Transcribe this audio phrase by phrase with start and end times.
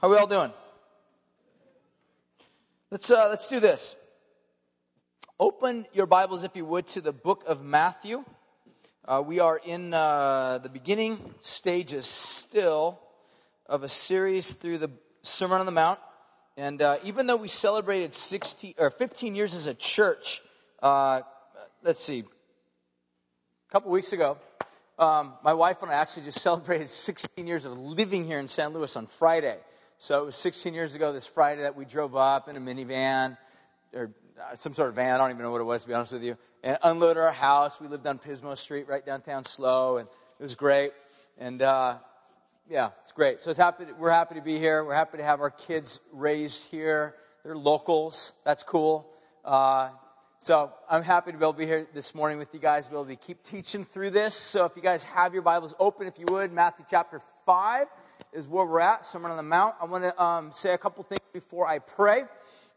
[0.00, 0.50] How are we all doing?
[2.90, 3.96] Let's, uh, let's do this.
[5.38, 8.24] Open your Bibles, if you would, to the book of Matthew.
[9.04, 12.98] Uh, we are in uh, the beginning stages still
[13.66, 14.90] of a series through the
[15.20, 15.98] Sermon on the Mount.
[16.56, 20.40] And uh, even though we celebrated 16, or 15 years as a church,
[20.82, 21.20] uh,
[21.82, 24.38] let's see, a couple weeks ago,
[24.98, 28.72] um, my wife and I actually just celebrated 16 years of living here in San
[28.72, 29.58] Luis on Friday.
[30.02, 33.36] So it was 16 years ago this Friday that we drove up in a minivan
[33.92, 35.14] or uh, some sort of van.
[35.14, 36.38] I don't even know what it was, to be honest with you.
[36.62, 37.82] And unloaded our house.
[37.82, 40.92] We lived on Pismo Street, right downtown SLO, and it was great.
[41.36, 41.98] And uh,
[42.66, 43.42] yeah, it's great.
[43.42, 43.84] So it's happy.
[43.84, 44.82] To, we're happy to be here.
[44.82, 47.16] We're happy to have our kids raised here.
[47.44, 48.32] They're locals.
[48.42, 49.06] That's cool.
[49.44, 49.90] Uh,
[50.38, 53.04] so I'm happy to be able to be here this morning with you guys, We'll
[53.04, 54.34] be able to keep teaching through this.
[54.34, 57.86] So if you guys have your Bibles open, if you would, Matthew chapter 5
[58.32, 59.74] is where we're at, Sermon on the Mount.
[59.80, 62.24] I want to um, say a couple things before I pray.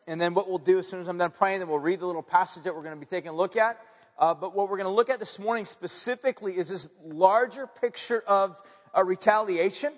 [0.08, 2.06] And then what we'll do as soon as I'm done praying, then we'll read the
[2.06, 3.80] little passage that we're going to be taking a look at.
[4.18, 8.24] Uh, but what we're going to look at this morning specifically is this larger picture
[8.28, 8.62] of
[8.94, 9.94] a retaliation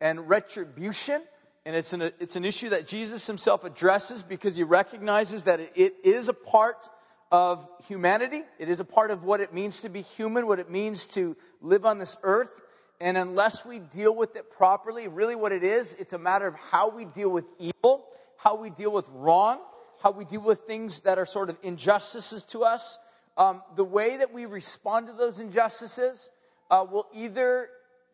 [0.00, 1.22] and retribution.
[1.64, 5.94] And it's an, it's an issue that Jesus himself addresses because he recognizes that it
[6.02, 6.88] is a part
[7.30, 8.42] of humanity.
[8.58, 11.36] It is a part of what it means to be human, what it means to
[11.60, 12.61] live on this earth.
[13.02, 16.54] And unless we deal with it properly, really what it is, it's a matter of
[16.54, 19.58] how we deal with evil, how we deal with wrong,
[20.00, 23.00] how we deal with things that are sort of injustices to us.
[23.36, 26.30] Um, the way that we respond to those injustices
[26.70, 27.70] uh, will either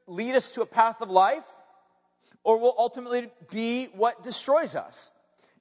[0.06, 1.44] lead us to a path of life
[2.42, 5.10] or will ultimately be what destroys us.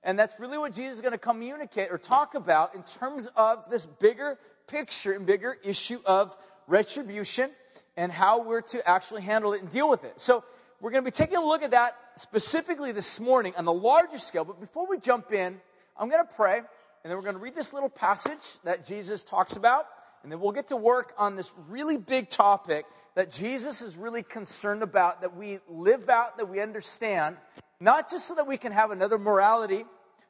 [0.04, 3.70] And that's really what Jesus is going to communicate or talk about in terms of
[3.70, 6.34] this bigger picture and bigger issue of
[6.66, 7.50] retribution
[7.98, 10.22] and how we're to actually handle it and deal with it.
[10.22, 10.44] So
[10.80, 14.20] we're going to be taking a look at that specifically this morning on the larger
[14.20, 14.46] scale.
[14.46, 15.60] But before we jump in,
[15.98, 16.66] I'm going to pray, and
[17.04, 19.88] then we're going to read this little passage that Jesus talks about,
[20.22, 22.86] and then we'll get to work on this really big topic
[23.16, 27.38] that Jesus is really concerned about, that we live out, that we understand,
[27.80, 29.86] not just so that we can have another morality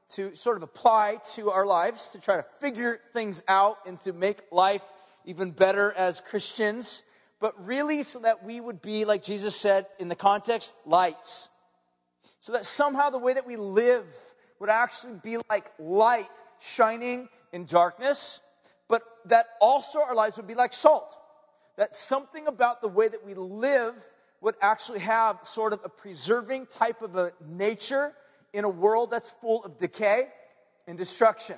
[0.10, 4.14] to sort of apply to our lives, to try to figure things out and to
[4.14, 4.84] make life
[5.26, 7.04] even better as Christians,
[7.40, 11.50] but really so that we would be, like Jesus said in the context, lights.
[12.40, 14.06] So that somehow the way that we live
[14.60, 18.42] would actually be like light shining in darkness,
[18.88, 21.18] but that also our lives would be like salt.
[21.78, 23.94] That something about the way that we live
[24.42, 28.14] would actually have sort of a preserving type of a nature
[28.54, 30.28] in a world that's full of decay
[30.88, 31.58] and destruction.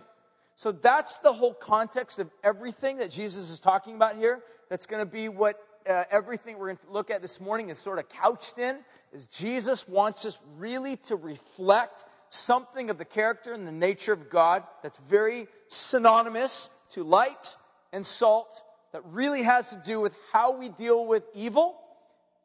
[0.56, 4.44] So that's the whole context of everything that Jesus is talking about here.
[4.70, 5.58] That's going to be what
[5.88, 8.78] uh, everything we're going to look at this morning is sort of couched in
[9.14, 14.30] is Jesus wants us really to reflect something of the character and the nature of
[14.30, 17.56] God that's very synonymous to light
[17.92, 21.80] and salt that really has to do with how we deal with evil,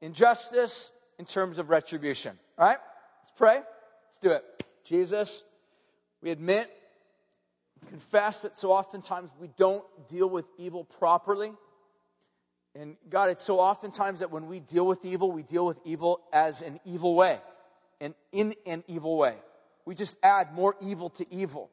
[0.01, 2.39] injustice, in terms of retribution.
[2.59, 2.79] All right?
[3.23, 3.61] Let's pray.
[4.07, 4.45] Let's do it.
[4.85, 5.45] Jesus,
[6.23, 6.71] we admit,
[7.89, 11.53] confess that so oftentimes we don't deal with evil properly.
[12.75, 16.21] And God, it's so oftentimes that when we deal with evil, we deal with evil
[16.33, 17.39] as an evil way
[18.01, 19.37] and in an evil way.
[19.85, 21.71] We just add more evil to evil.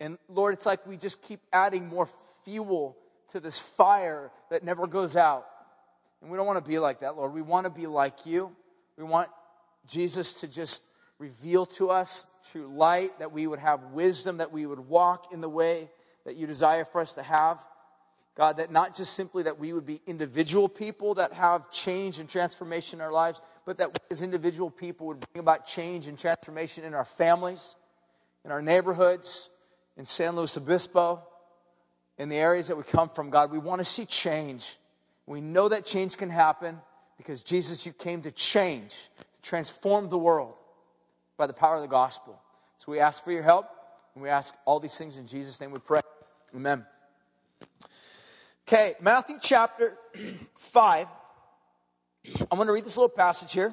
[0.00, 2.08] And Lord, it's like we just keep adding more
[2.44, 2.96] fuel
[3.28, 5.46] to this fire that never goes out.
[6.20, 7.32] And we don't want to be like that, Lord.
[7.32, 8.54] We want to be like you.
[8.96, 9.28] We want
[9.86, 10.82] Jesus to just
[11.18, 15.40] reveal to us true light, that we would have wisdom, that we would walk in
[15.40, 15.90] the way
[16.24, 17.64] that you desire for us to have.
[18.38, 22.28] God, that not just simply that we would be individual people that have change and
[22.28, 26.16] transformation in our lives, but that we as individual people would bring about change and
[26.16, 27.74] transformation in our families,
[28.44, 29.50] in our neighborhoods,
[29.96, 31.20] in San Luis Obispo,
[32.16, 33.50] in the areas that we come from, God.
[33.50, 34.76] We want to see change.
[35.26, 36.78] We know that change can happen
[37.16, 40.54] because Jesus, you came to change, to transform the world
[41.36, 42.40] by the power of the gospel.
[42.76, 43.66] So we ask for your help,
[44.14, 46.00] and we ask all these things in Jesus' name we pray.
[46.54, 46.86] Amen.
[48.70, 49.96] Okay, Matthew chapter
[50.54, 51.06] 5.
[52.38, 53.72] I'm going to read this little passage here,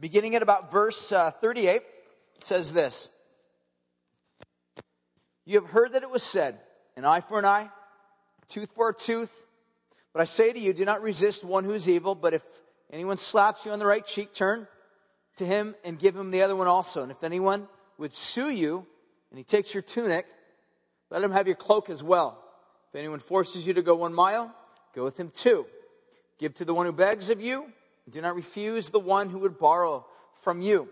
[0.00, 1.74] beginning at about verse uh, 38.
[1.74, 1.84] It
[2.40, 3.10] says this
[5.44, 6.58] You have heard that it was said,
[6.96, 7.68] an eye for an eye,
[8.48, 9.46] tooth for a tooth.
[10.14, 12.44] But I say to you, do not resist one who is evil, but if
[12.90, 14.66] anyone slaps you on the right cheek, turn
[15.36, 17.02] to him and give him the other one also.
[17.02, 17.68] And if anyone
[17.98, 18.86] would sue you
[19.28, 20.24] and he takes your tunic,
[21.10, 22.40] let him have your cloak as well.
[22.94, 24.54] If anyone forces you to go one mile,
[24.94, 25.66] go with him two.
[26.38, 27.66] Give to the one who begs of you,
[28.08, 30.88] do not refuse the one who would borrow from you.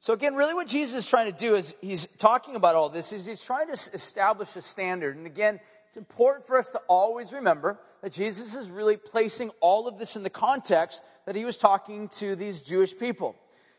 [0.00, 3.12] So again, really what Jesus is trying to do is he's talking about all this
[3.12, 5.16] is he's trying to establish a standard.
[5.16, 9.86] And again, it's important for us to always remember that Jesus is really placing all
[9.86, 13.36] of this in the context that he was talking to these Jewish people.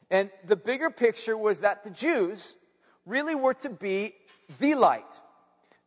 [0.09, 2.55] And the bigger picture was that the Jews
[3.05, 4.13] really were to be
[4.57, 5.19] the light.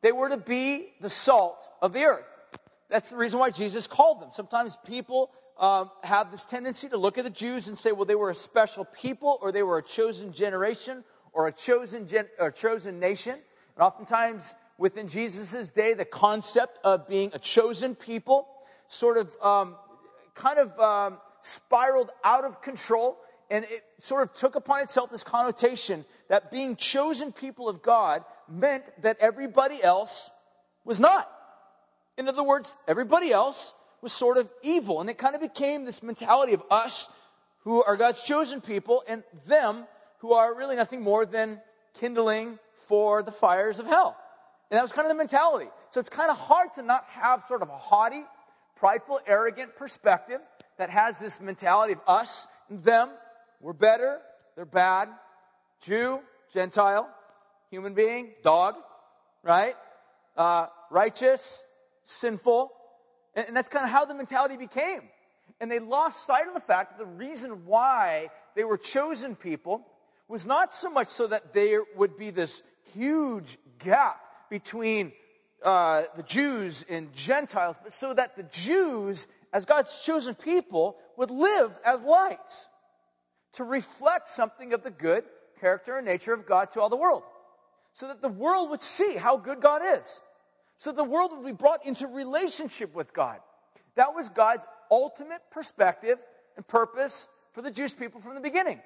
[0.03, 2.25] They were to be the salt of the earth.
[2.89, 4.31] That's the reason why Jesus called them.
[4.33, 8.15] Sometimes people um, have this tendency to look at the Jews and say, well, they
[8.15, 12.51] were a special people, or they were a chosen generation, or a chosen, gen- or
[12.51, 13.35] chosen nation.
[13.35, 18.49] And oftentimes within Jesus' day, the concept of being a chosen people
[18.87, 19.77] sort of um,
[20.35, 23.19] kind of um, spiraled out of control,
[23.51, 28.25] and it sort of took upon itself this connotation that being chosen people of God
[28.49, 30.31] meant that everybody else
[30.85, 31.31] was not.
[32.17, 33.73] In other words, everybody else
[34.03, 35.01] was sort of evil.
[35.01, 37.09] And it kind of became this mentality of us
[37.61, 39.87] who are God's chosen people and them
[40.19, 41.61] who are really nothing more than
[41.95, 44.17] kindling for the fires of hell.
[44.71, 45.71] And that was kind of the mentality.
[45.91, 48.23] So it's kind of hard to not have sort of a haughty,
[48.77, 50.41] prideful, arrogant perspective
[50.77, 53.09] that has this mentality of us and them.
[53.61, 54.21] We're better,
[54.55, 55.09] they're bad.
[55.81, 56.21] Jew,
[56.53, 57.09] Gentile,
[57.71, 58.77] human being, dog,
[59.43, 59.75] right?
[60.37, 61.65] Uh, righteous,
[62.03, 62.73] sinful,
[63.35, 65.03] and, and that's kind of how the mentality became.
[65.61, 69.87] And they lost sight of the fact that the reason why they were chosen people
[70.29, 72.63] was not so much so that there would be this
[72.95, 74.21] huge gap
[74.51, 75.13] between
[75.65, 81.31] uh, the Jews and Gentiles, but so that the Jews, as God's chosen people, would
[81.31, 82.69] live as lights
[83.59, 85.25] to reflect something of the good
[85.61, 87.23] character and nature of God to all the world.
[87.93, 90.21] So that the world would see how good God is
[90.79, 93.41] so the world would be brought into relationship with God.
[93.97, 96.19] That was God's ultimate perspective
[96.57, 98.81] and purpose for the Jewish people from the beginning.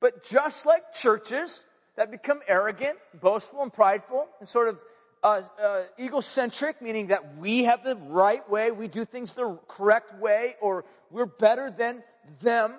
[0.00, 4.82] But just like churches that become arrogant, boastful, and prideful, and sort of
[5.22, 10.18] uh, uh, egocentric, meaning that we have the right way, we do things the correct
[10.18, 12.02] way, or we're better than
[12.42, 12.74] them.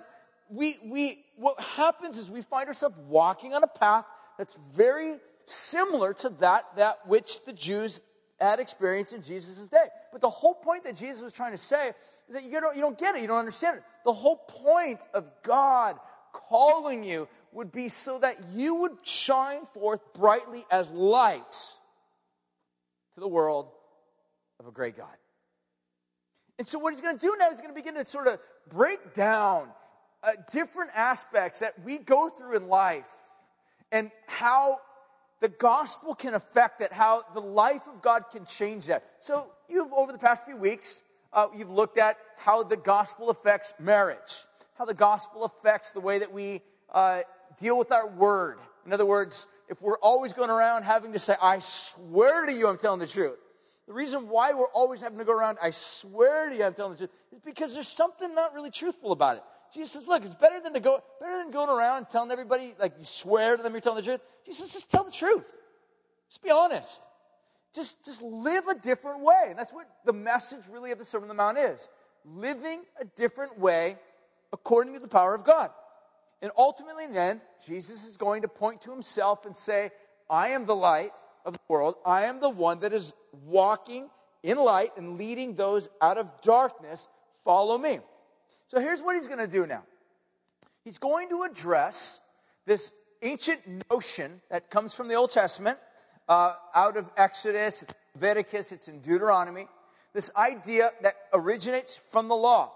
[0.50, 4.06] We, we, what happens is we find ourselves walking on a path
[4.38, 8.02] that's very similar to that, that which the Jews
[8.40, 9.86] had experienced in Jesus' day.
[10.12, 11.90] But the whole point that Jesus was trying to say
[12.28, 13.84] is that you don't, you don't get it, you don't understand it.
[14.06, 15.98] The whole point of God
[16.34, 21.78] calling you would be so that you would shine forth brightly as lights
[23.16, 23.72] to the world
[24.60, 25.16] of a great God.
[26.60, 28.40] And so, what he's going to do now is going to begin to sort of
[28.70, 29.70] break down
[30.28, 33.10] uh, different aspects that we go through in life
[33.94, 34.78] and how
[35.40, 39.06] the gospel can affect that, how the life of God can change that.
[39.20, 41.02] So, you've, over the past few weeks,
[41.32, 44.44] uh, you've looked at how the gospel affects marriage,
[44.78, 46.62] how the gospel affects the way that we
[46.94, 47.22] uh,
[47.58, 48.58] deal with our word.
[48.86, 52.68] In other words, if we're always going around having to say, I swear to you,
[52.68, 53.38] I'm telling the truth.
[53.88, 56.94] The reason why we're always having to go around, I swear to you, I'm telling
[56.94, 59.44] the truth, is because there's something not really truthful about it.
[59.74, 62.94] Jesus says, look, it's better than to go, better than going around telling everybody, like
[63.00, 64.22] you swear to them you're telling the truth.
[64.46, 65.46] Jesus says, Just tell the truth.
[66.30, 67.04] Just be honest.
[67.74, 69.48] Just, just live a different way.
[69.50, 71.90] And that's what the message really of the Sermon on the Mount is.
[72.26, 73.98] Living a different way
[74.54, 75.70] according to the power of God.
[76.42, 79.92] And ultimately then, Jesus is going to point to himself and say,
[80.30, 81.12] I am the light
[81.46, 81.96] of the world.
[82.06, 83.14] I am the one that is
[83.46, 84.10] walking
[84.44, 87.08] in light and leading those out of darkness.
[87.44, 88.00] Follow me.
[88.68, 89.84] So here's what he's going to do now
[90.84, 92.22] he's going to address
[92.66, 93.60] this ancient
[93.90, 95.78] notion that comes from the Old Testament,
[96.30, 99.68] uh, out of Exodus, Leviticus, it's in Deuteronomy.
[100.14, 102.72] This idea that originates from the law.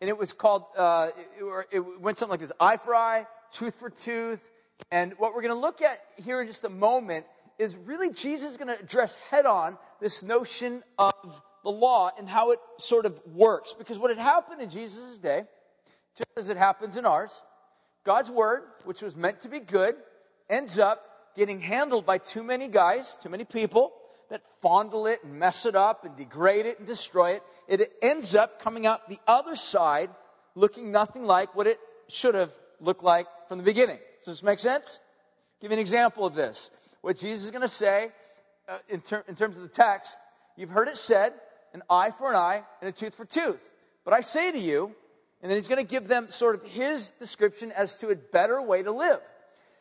[0.00, 3.74] And it was called, uh, it, it went something like this eye for eye, tooth
[3.74, 4.50] for tooth.
[4.90, 7.26] And what we're going to look at here in just a moment
[7.58, 12.26] is really Jesus is going to address head on this notion of the law and
[12.26, 13.74] how it sort of works.
[13.74, 15.42] Because what had happened in Jesus' day,
[16.16, 17.42] just as it happens in ours,
[18.04, 19.94] God's word, which was meant to be good,
[20.48, 21.04] ends up
[21.36, 23.92] getting handled by too many guys, too many people
[24.30, 27.42] that fondle it and mess it up and degrade it and destroy it.
[27.68, 30.08] It ends up coming out the other side
[30.54, 31.76] looking nothing like what it
[32.08, 33.98] should have looked like from the beginning.
[34.24, 35.00] Does this make sense?
[35.60, 36.70] Give you an example of this.
[37.02, 38.08] What Jesus is going to say
[38.68, 40.18] uh, in, ter- in terms of the text,
[40.56, 41.34] you've heard it said,
[41.74, 43.70] an eye for an eye and a tooth for tooth.
[44.04, 44.94] But I say to you,
[45.42, 48.60] and then he's going to give them sort of his description as to a better
[48.60, 49.20] way to live.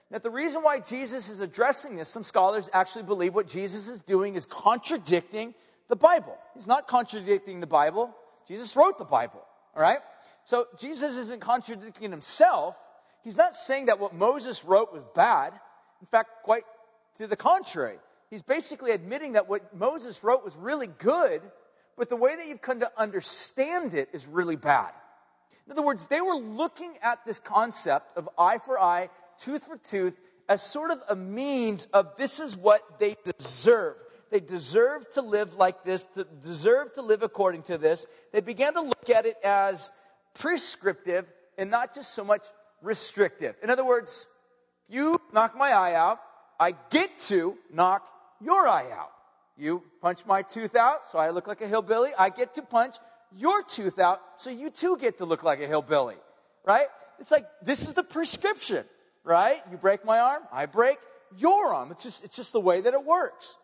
[0.09, 4.01] Now, the reason why Jesus is addressing this, some scholars actually believe what Jesus is
[4.01, 5.53] doing is contradicting
[5.89, 6.37] the Bible.
[6.53, 8.15] He's not contradicting the Bible.
[8.47, 9.43] Jesus wrote the Bible,
[9.75, 9.99] all right?
[10.45, 12.77] So Jesus isn't contradicting himself.
[13.23, 15.51] he's not saying that what Moses wrote was bad.
[15.99, 16.63] In fact, quite
[17.17, 17.97] to the contrary.
[18.29, 21.41] He's basically admitting that what Moses wrote was really good,
[21.97, 24.91] but the way that you've come to understand it is really bad.
[25.65, 29.77] In other words, they were looking at this concept of eye for eye, tooth for
[29.77, 33.95] tooth, as sort of a means of this is what they deserve.
[34.29, 38.05] They deserve to live like this, to deserve to live according to this.
[38.31, 39.91] They began to look at it as
[40.35, 42.45] prescriptive and not just so much
[42.81, 43.55] restrictive.
[43.63, 44.27] In other words,
[44.87, 46.19] you knock my eye out,
[46.59, 48.07] I get to knock
[48.39, 49.11] your eye out.
[49.57, 52.11] You punch my tooth out, so I look like a hillbilly.
[52.17, 52.95] I get to punch
[53.35, 56.15] your tooth out, so you too get to look like a hillbilly.
[56.65, 56.87] Right?
[57.19, 58.85] It's like this is the prescription,
[59.23, 59.59] right?
[59.71, 60.97] You break my arm, I break
[61.37, 61.91] your arm.
[61.91, 63.57] It's just, it's just the way that it works.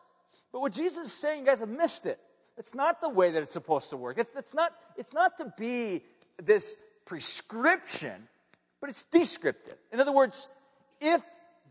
[0.52, 2.20] But what Jesus is saying, you guys have missed it.
[2.58, 4.18] It's not the way that it's supposed to work.
[4.18, 6.04] It's, it's, not, it's not to be
[6.42, 8.28] this prescription,
[8.80, 9.78] but it's descriptive.
[9.92, 10.48] In other words,
[11.02, 11.24] if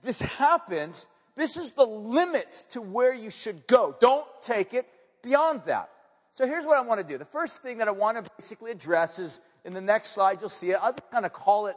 [0.02, 3.96] this happens, this is the limit to where you should go.
[4.00, 4.86] Don't take it
[5.22, 5.88] beyond that.
[6.30, 7.18] So here's what I want to do.
[7.18, 10.50] The first thing that I want to basically address is in the next slide, you'll
[10.50, 10.78] see it.
[10.80, 11.76] I'll just kind of call it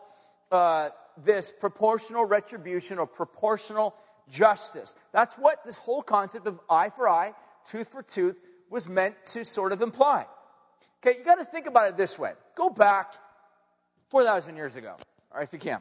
[0.51, 0.89] uh,
[1.23, 3.95] this proportional retribution or proportional
[4.29, 4.95] justice.
[5.11, 7.33] That's what this whole concept of eye for eye,
[7.65, 8.37] tooth for tooth
[8.69, 10.25] was meant to sort of imply.
[11.05, 12.31] Okay, you got to think about it this way.
[12.55, 13.13] Go back
[14.09, 14.95] 4,000 years ago,
[15.33, 15.79] right, if you can.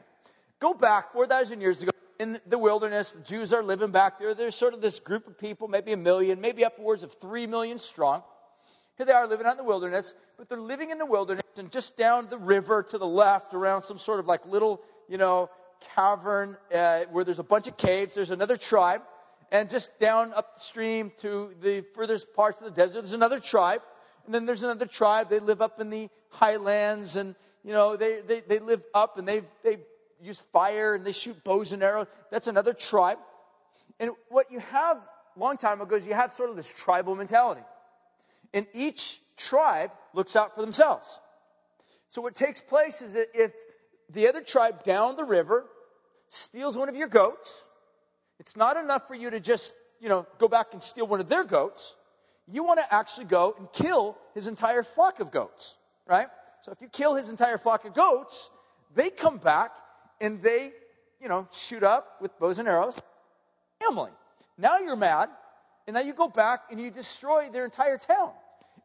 [0.61, 1.91] Go back 4,000 years ago
[2.25, 3.13] in the wilderness.
[3.13, 4.35] The Jews are living back there.
[4.35, 7.77] There's sort of this group of people, maybe a million, maybe upwards of three million
[7.77, 8.23] strong.
[8.97, 11.71] Here they are living out in the wilderness, but they're living in the wilderness and
[11.71, 15.51] just down the river to the left around some sort of like little, you know,
[15.95, 18.15] cavern uh, where there's a bunch of caves.
[18.15, 19.03] There's another tribe.
[19.53, 23.83] And just down upstream to the furthest parts of the desert, there's another tribe.
[24.25, 25.29] And then there's another tribe.
[25.29, 29.29] They live up in the highlands and, you know, they, they, they live up and
[29.29, 29.77] they've, they
[30.25, 32.07] use fire and they shoot bows and arrows.
[32.31, 33.19] That's another tribe.
[34.01, 34.97] And what you have
[35.37, 37.63] a long time ago is you have sort of this tribal mentality.
[38.53, 41.19] And each tribe looks out for themselves.
[42.09, 43.53] So what takes place is that if
[44.11, 45.67] the other tribe down the river
[46.29, 47.65] steals one of your goats,
[48.39, 51.29] it's not enough for you to just, you know, go back and steal one of
[51.29, 51.97] their goats.
[52.47, 55.77] You want to actually go and kill his entire flock of goats,
[56.07, 56.27] right?
[56.61, 58.51] So if you kill his entire flock of goats,
[58.95, 59.73] they come back
[60.21, 60.73] and they,
[61.21, 63.01] you know, shoot up with bows and arrows.
[63.81, 64.11] Family.
[64.57, 65.29] Now you're mad,
[65.87, 68.31] and now you go back and you destroy their entire town.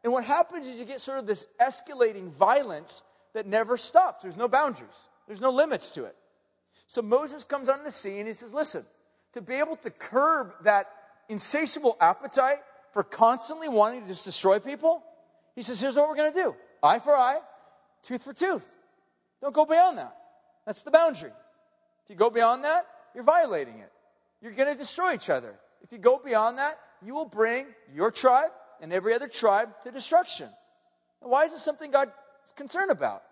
[0.02, 3.02] And what happens is you get sort of this escalating violence
[3.34, 4.22] that never stops.
[4.22, 6.16] There's no boundaries, there's no limits to it.
[6.86, 8.20] So Moses comes on the scene.
[8.20, 8.84] and He says, Listen,
[9.32, 10.90] to be able to curb that
[11.28, 12.58] insatiable appetite
[12.92, 15.04] for constantly wanting to just destroy people,
[15.54, 17.38] he says, Here's what we're going to do eye for eye,
[18.02, 18.68] tooth for tooth.
[19.40, 20.16] Don't go beyond that.
[20.66, 21.32] That's the boundary.
[22.04, 23.92] If you go beyond that, you're violating it.
[24.42, 25.58] You're going to destroy each other.
[25.82, 28.50] If you go beyond that, you will bring your tribe
[28.80, 30.48] and every other tribe to destruction.
[31.20, 32.10] why is this something God
[32.44, 33.22] is concerned about?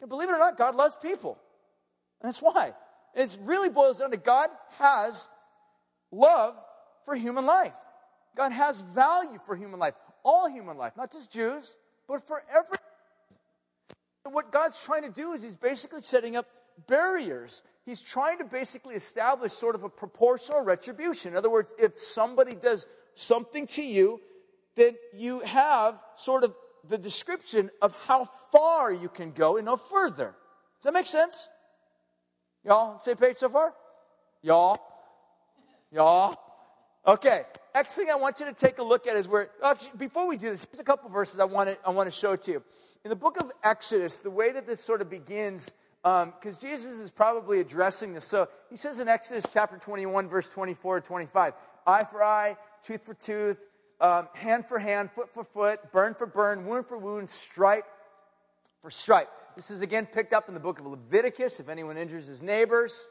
[0.00, 1.38] And believe it or not, God loves people.
[2.20, 2.72] And that's why.
[3.14, 5.28] It really boils down to God has
[6.10, 6.56] love
[7.04, 7.74] for human life.
[8.36, 9.94] God has value for human life,
[10.24, 11.76] all human life, not just Jews,
[12.08, 12.76] but for every.
[14.24, 16.46] What God's trying to do is He's basically setting up
[16.88, 17.62] barriers.
[17.84, 21.32] He's trying to basically establish sort of a proportional retribution.
[21.32, 24.20] In other words, if somebody does something to you,
[24.76, 26.54] then you have sort of
[26.88, 30.34] the description of how far you can go and no further.
[30.78, 31.48] Does that make sense?
[32.64, 33.74] Y'all, same page so far?
[34.42, 34.78] Y'all?
[35.90, 36.36] Y'all?
[37.06, 37.44] Okay.
[37.74, 40.36] Next thing I want you to take a look at is where, actually, before we
[40.36, 42.62] do this, here's a couple verses I want to, I want to show to you.
[43.04, 47.00] In the book of Exodus, the way that this sort of begins because um, Jesus
[47.00, 48.24] is probably addressing this.
[48.24, 51.54] So he says in Exodus chapter 21, verse 24 to 25,
[51.86, 53.58] eye for eye, tooth for tooth,
[54.00, 57.86] um, hand for hand, foot for foot, burn for burn, wound for wound, stripe
[58.80, 59.30] for stripe.
[59.56, 61.58] This is again picked up in the book of Leviticus.
[61.58, 63.08] If anyone injures his neighbors,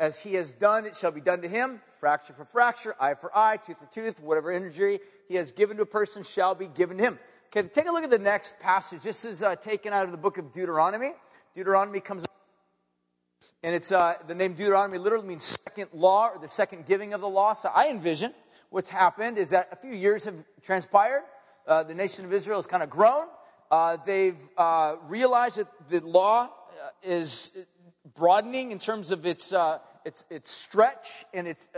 [0.00, 1.80] as he has done, it shall be done to him.
[2.00, 5.84] Fracture for fracture, eye for eye, tooth for tooth, whatever injury he has given to
[5.84, 7.18] a person shall be given to him.
[7.46, 9.02] Okay, take a look at the next passage.
[9.02, 11.12] This is uh, taken out of the book of Deuteronomy.
[11.54, 12.30] Deuteronomy comes up,
[13.62, 17.20] and it's uh, the name Deuteronomy literally means second law or the second giving of
[17.20, 17.54] the law.
[17.54, 18.34] So I envision
[18.70, 21.22] what's happened is that a few years have transpired.
[21.66, 23.26] Uh, the nation of Israel has kind of grown.
[23.70, 27.52] Uh, they've uh, realized that the law uh, is
[28.16, 31.68] broadening in terms of its, uh, its, its stretch and its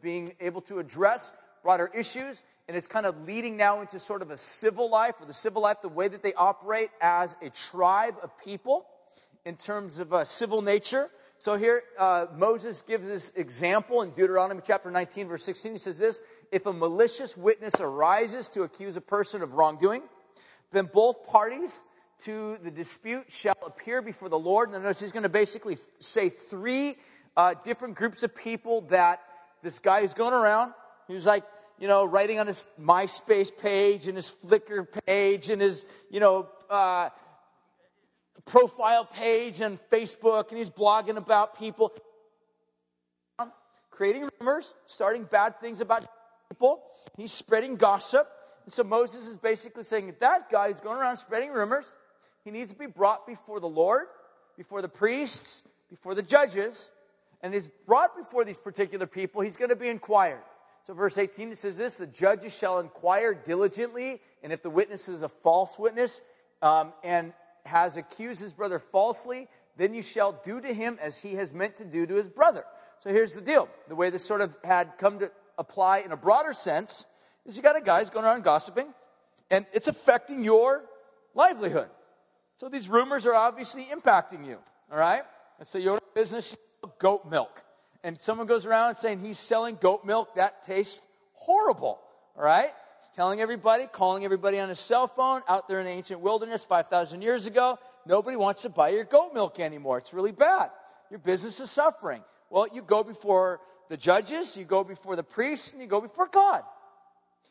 [0.00, 1.32] being able to address
[1.62, 2.42] broader issues.
[2.68, 5.62] And it's kind of leading now into sort of a civil life, or the civil
[5.62, 8.86] life, the way that they operate as a tribe of people
[9.44, 11.10] in terms of a civil nature.
[11.38, 15.72] So here, uh, Moses gives this example in Deuteronomy chapter 19, verse 16.
[15.72, 20.02] He says this If a malicious witness arises to accuse a person of wrongdoing,
[20.70, 21.82] then both parties
[22.24, 24.70] to the dispute shall appear before the Lord.
[24.70, 26.96] And notice he's going to basically say three
[27.36, 29.20] uh, different groups of people that
[29.62, 30.72] this guy is going around.
[31.08, 31.44] He was like,
[31.78, 36.48] you know, writing on his MySpace page and his Flickr page and his, you know,
[36.68, 37.08] uh,
[38.44, 41.92] profile page and Facebook, and he's blogging about people,
[43.90, 46.06] creating rumors, starting bad things about
[46.50, 46.82] people.
[47.16, 48.28] He's spreading gossip.
[48.64, 51.94] And so Moses is basically saying that guy is going around spreading rumors.
[52.44, 54.06] He needs to be brought before the Lord,
[54.56, 56.90] before the priests, before the judges,
[57.42, 59.40] and is brought before these particular people.
[59.40, 60.42] He's going to be inquired.
[60.84, 65.08] So, verse 18 it says this the judges shall inquire diligently, and if the witness
[65.08, 66.22] is a false witness
[66.62, 67.32] um, and
[67.66, 71.76] has accused his brother falsely, then you shall do to him as he has meant
[71.76, 72.64] to do to his brother.
[73.00, 76.16] So, here's the deal the way this sort of had come to apply in a
[76.16, 77.04] broader sense
[77.44, 78.92] is you got a guy who's going around gossiping,
[79.50, 80.84] and it's affecting your
[81.34, 81.88] livelihood.
[82.60, 84.58] So, these rumors are obviously impacting you,
[84.92, 85.22] all right?
[85.58, 86.54] And so, you own a business,
[86.98, 87.64] goat milk
[88.02, 92.00] and someone goes around saying he's selling goat milk, that tastes horrible,
[92.36, 92.70] all right?
[93.00, 96.64] He's telling everybody, calling everybody on his cell phone out there in the ancient wilderness
[96.64, 97.78] 5,000 years ago.
[98.06, 99.98] Nobody wants to buy your goat milk anymore.
[99.98, 100.70] It's really bad.
[101.10, 102.22] Your business is suffering.
[102.48, 106.28] Well, you go before the judges, you go before the priests, and you go before
[106.28, 106.62] God.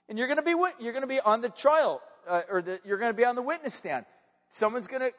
[0.08, 2.80] And you're going to be you're going to be on the trial, uh, or the,
[2.84, 4.06] you're going to be on the witness stand.
[4.50, 5.12] Someone's going to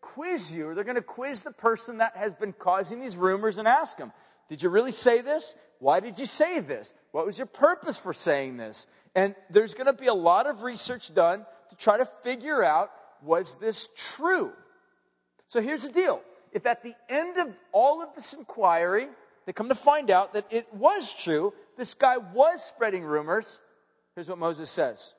[0.00, 3.58] quiz you, or they're going to quiz the person that has been causing these rumors
[3.58, 4.12] and ask them,
[4.48, 5.54] did you really say this?
[5.78, 6.94] Why did you say this?
[7.12, 8.86] What was your purpose for saying this?
[9.14, 12.90] And there's going to be a lot of research done to try to figure out
[13.22, 14.52] was this true?
[15.46, 16.20] So here's the deal.
[16.52, 19.06] If at the end of all of this inquiry,
[19.46, 23.60] they come to find out that it was true, this guy was spreading rumors,
[24.14, 25.14] here's what Moses says.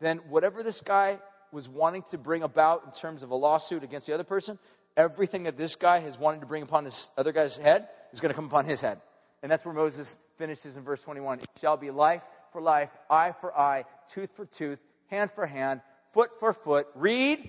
[0.00, 1.18] Then whatever this guy
[1.52, 4.58] was wanting to bring about in terms of a lawsuit against the other person,
[4.96, 8.30] everything that this guy has wanted to bring upon this other guy's head, is going
[8.30, 9.00] to come upon his head.
[9.42, 11.40] And that's where Moses finishes in verse 21.
[11.40, 15.80] It shall be life for life, eye for eye, tooth for tooth, hand for hand,
[16.12, 17.48] foot for foot, read,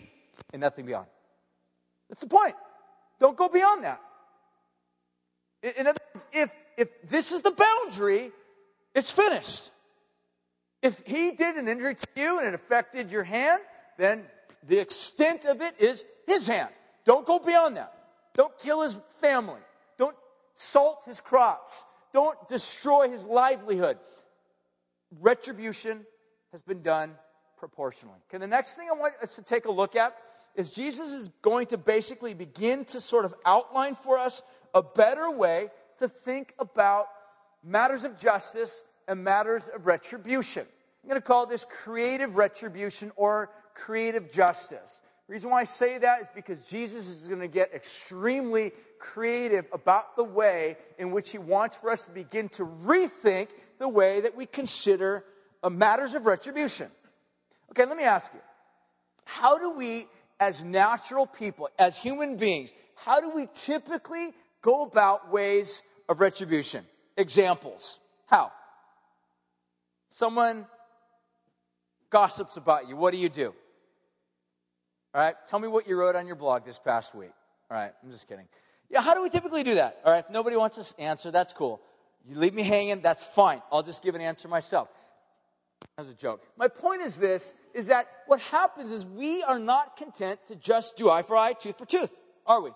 [0.54, 1.08] and nothing beyond.
[2.10, 2.56] That's the point.
[3.20, 4.02] Don't go beyond that.
[5.78, 8.32] In other words, if, if this is the boundary,
[8.96, 9.72] it's finished.
[10.82, 13.62] If he did an injury to you and it affected your hand,
[14.02, 14.24] then
[14.64, 16.70] the extent of it is his hand.
[17.06, 17.94] Don't go beyond that.
[18.34, 19.60] Don't kill his family
[19.98, 20.16] Don't
[20.56, 23.98] salt his crops, don't destroy his livelihood.
[25.20, 26.06] Retribution
[26.52, 27.16] has been done
[27.58, 28.18] proportionally.
[28.30, 30.16] Okay, the next thing I want us to take a look at
[30.56, 34.42] is Jesus is going to basically begin to sort of outline for us
[34.74, 37.08] a better way to think about
[37.64, 40.66] matters of justice and matters of retribution.
[41.04, 43.50] I'm going to call this creative retribution or
[43.82, 45.02] creative justice.
[45.28, 49.65] The reason why I say that is because Jesus is going to get extremely creative
[49.72, 54.22] about the way in which he wants for us to begin to rethink the way
[54.22, 55.26] that we consider
[55.63, 56.89] uh, matters of retribution.
[57.72, 58.39] Okay, let me ask you
[59.26, 60.06] how do we,
[60.39, 66.86] as natural people, as human beings, how do we typically go about ways of retribution?
[67.17, 68.00] Examples.
[68.28, 68.52] How?
[70.10, 70.67] Someone
[72.10, 72.96] gossips about you.
[72.96, 73.56] What do you do?
[75.13, 77.34] All right, tell me what you wrote on your blog this past week.
[77.69, 78.47] All right, I'm just kidding.
[78.89, 80.00] Yeah, how do we typically do that?
[80.06, 81.82] All right, if nobody wants to answer, that's cool.
[82.26, 83.62] You leave me hanging, that's fine.
[83.71, 84.88] I'll just give an answer myself.
[85.97, 86.41] That was a joke.
[86.58, 90.95] My point is this, is that what happens is we are not content to just
[90.95, 92.12] do eye for eye, tooth for tooth,
[92.45, 92.69] are we?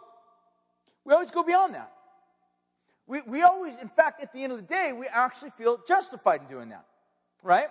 [1.06, 1.91] We always go beyond that.
[3.08, 6.41] We, we always, in fact, at the end of the day, we actually feel justified
[6.41, 6.86] in doing that,
[7.43, 7.67] right?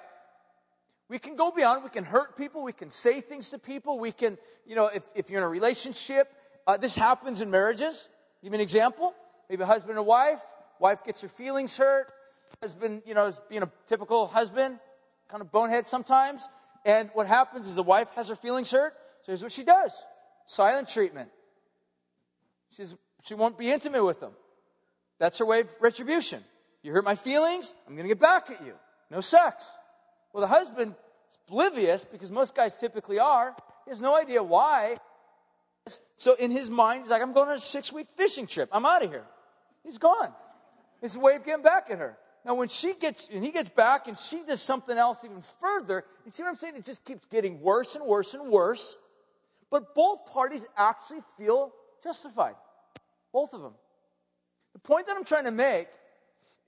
[1.09, 4.11] We can go beyond, we can hurt people, we can say things to people, we
[4.11, 6.33] can, you know, if, if you're in a relationship,
[6.67, 8.09] uh, this happens in marriages.
[8.43, 9.14] Give me an example.
[9.51, 10.40] Maybe a husband and wife.
[10.79, 12.11] Wife gets her feelings hurt.
[12.62, 14.79] Husband, you know, is being a typical husband,
[15.29, 16.49] kind of bonehead sometimes.
[16.85, 18.95] And what happens is the wife has her feelings hurt.
[19.23, 20.07] So here's what she does
[20.47, 21.31] silent treatment.
[22.71, 24.33] She's, she won't be intimate with them.
[25.19, 26.43] That's her way of retribution.
[26.83, 28.75] You hurt my feelings, I'm going to get back at you.
[29.11, 29.71] No sex.
[30.35, 30.97] Well, the husband
[31.29, 33.55] is oblivious because most guys typically are.
[33.85, 34.97] He has no idea why.
[36.16, 38.68] So in his mind, he's like, I'm going on a six week fishing trip.
[38.73, 39.25] I'm out of here.
[39.85, 40.35] He's gone.
[41.01, 42.18] It's a way of getting back at her.
[42.44, 46.05] Now, when she gets, and he gets back and she does something else even further,
[46.27, 46.77] you see what I'm saying?
[46.77, 48.97] It just keeps getting worse and worse and worse.
[49.70, 52.55] But both parties actually feel justified.
[53.33, 53.75] Both of them.
[54.73, 55.88] The point that I'm trying to make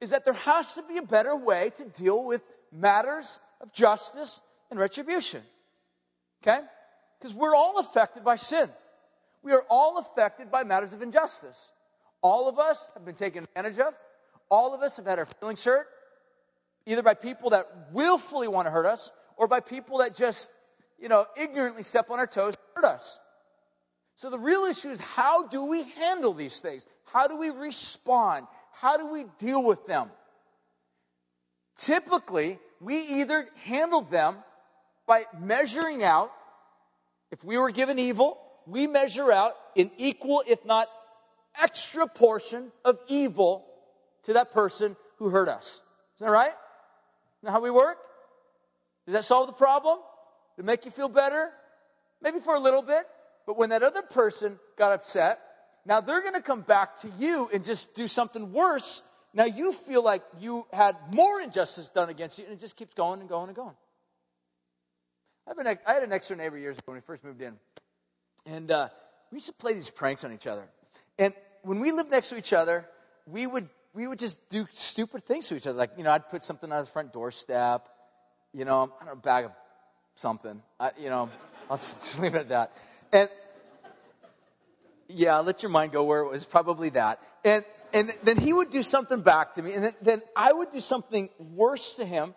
[0.00, 4.40] is that there has to be a better way to deal with matters of justice
[4.70, 5.42] and retribution.
[6.42, 6.60] Okay?
[7.18, 8.68] Because we're all affected by sin.
[9.42, 11.70] We are all affected by matters of injustice.
[12.22, 13.94] All of us have been taken advantage of.
[14.50, 15.88] All of us have had our feelings hurt,
[16.86, 20.50] either by people that willfully want to hurt us or by people that just,
[20.98, 23.18] you know, ignorantly step on our toes and hurt us.
[24.14, 26.86] So the real issue is how do we handle these things?
[27.04, 28.46] How do we respond?
[28.72, 30.10] How do we deal with them?
[31.76, 34.36] Typically, we either handle them
[35.06, 36.32] by measuring out,
[37.30, 40.88] if we were given evil, we measure out an equal, if not
[41.60, 43.66] extra portion of evil
[44.24, 45.80] to that person who hurt us.
[46.16, 46.50] Is that right?
[46.50, 47.98] Is that how we work?
[49.06, 49.98] Does that solve the problem?
[49.98, 51.50] Does it make you feel better?
[52.20, 53.04] Maybe for a little bit.
[53.46, 55.40] But when that other person got upset,
[55.84, 59.02] now they're going to come back to you and just do something worse.
[59.36, 62.94] Now you feel like you had more injustice done against you, and it just keeps
[62.94, 63.74] going and going and going.
[65.46, 67.54] An, I had an next door neighbor years ago when we first moved in.
[68.46, 68.88] And uh,
[69.30, 70.64] we used to play these pranks on each other.
[71.18, 72.86] And when we lived next to each other,
[73.26, 75.76] we would, we would just do stupid things to each other.
[75.76, 77.86] Like, you know, I'd put something on his front doorstep,
[78.54, 79.52] you know, I don't know, bag of
[80.14, 80.62] something.
[80.80, 81.28] I, you know,
[81.70, 82.72] I'll just leave it at that.
[83.12, 83.28] And
[85.08, 87.20] yeah, let your mind go where it was probably that.
[87.44, 87.64] And,
[87.96, 89.72] and then he would do something back to me.
[89.72, 92.34] And then, I would do something worse to him.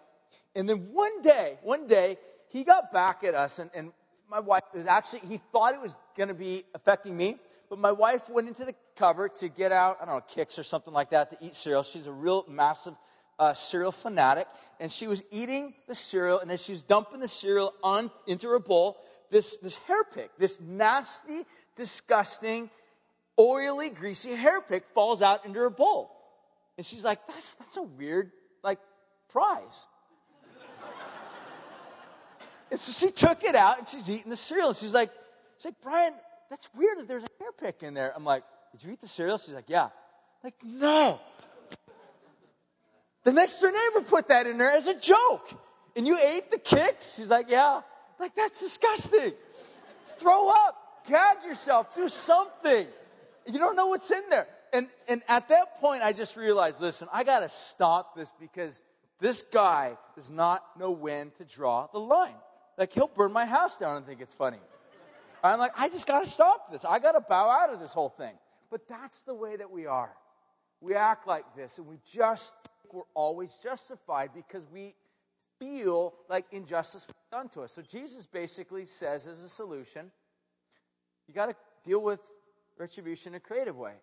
[0.56, 2.18] And then one day, one day,
[2.48, 3.60] he got back at us.
[3.60, 3.92] And, and
[4.30, 7.36] my wife was actually, he thought it was going to be affecting me.
[7.70, 10.64] But my wife went into the cupboard to get out, I don't know, Kix or
[10.64, 11.84] something like that to eat cereal.
[11.84, 12.96] She's a real massive
[13.38, 14.48] uh, cereal fanatic.
[14.80, 16.40] And she was eating the cereal.
[16.40, 18.98] And as she was dumping the cereal on, into her bowl,
[19.30, 21.46] this, this hair pick, this nasty,
[21.76, 22.70] disgusting,
[23.40, 26.16] oily, greasy hair pick falls out into her bowl.
[26.78, 28.32] And she's like, that's, that's a weird,
[28.64, 28.80] like,
[29.32, 29.88] prize.
[32.72, 34.70] and so she took it out and she's eating the cereal.
[34.70, 35.12] And she's like,
[35.58, 36.14] she's like, Brian,
[36.50, 38.14] that's weird that there's a hair pick in there.
[38.16, 39.38] I'm like, did you eat the cereal?
[39.38, 39.86] She's like, yeah.
[39.86, 39.92] I'm
[40.44, 41.20] like, no.
[43.24, 45.54] The next door neighbor put that in there as a joke.
[45.96, 47.16] And you ate the Kix?
[47.16, 47.82] She's like, yeah.
[48.20, 49.34] Like, that's disgusting.
[50.18, 52.88] Throw up, gag yourself, do something.
[53.48, 54.48] You don't know what's in there.
[54.72, 58.82] And, and at that point, I just realized listen, I got to stop this because
[59.20, 62.36] this guy does not know when to draw the line.
[62.78, 64.60] Like, he'll burn my house down and think it's funny.
[65.44, 66.86] I'm like, I just got to stop this.
[66.86, 68.34] I got to bow out of this whole thing.
[68.72, 70.14] But that's the way that we are.
[70.82, 72.54] We act like this, and we just,
[72.94, 74.96] we're always justified because we
[75.60, 77.74] feel like injustice was done to us.
[77.74, 80.10] So Jesus basically says as a solution,
[81.28, 82.22] you got to deal with
[82.80, 83.94] retribution in a creative way.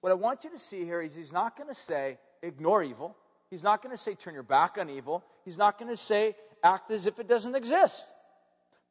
[0.00, 3.16] What I want you to see here is he's not going to say ignore evil.
[3.50, 5.22] He's not going to say turn your back on evil.
[5.44, 8.12] He's not going to say act as if it doesn't exist.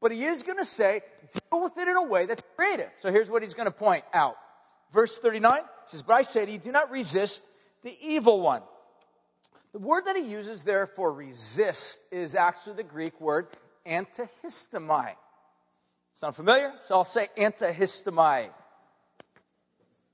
[0.01, 2.89] But he is going to say deal with it in a way that's creative.
[2.97, 4.35] So here's what he's going to point out.
[4.91, 7.43] Verse 39 says, But I say to you, do not resist
[7.83, 8.61] the evil one.
[9.73, 13.47] The word that he uses there for resist is actually the Greek word
[13.87, 15.13] antihistamai.
[16.13, 16.73] Sound familiar?
[16.83, 18.49] So I'll say antihistamai.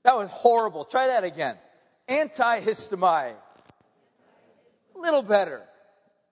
[0.04, 0.84] That was horrible.
[0.84, 1.56] Try that again.
[2.08, 3.34] Antihistamine.
[4.96, 5.62] A little better.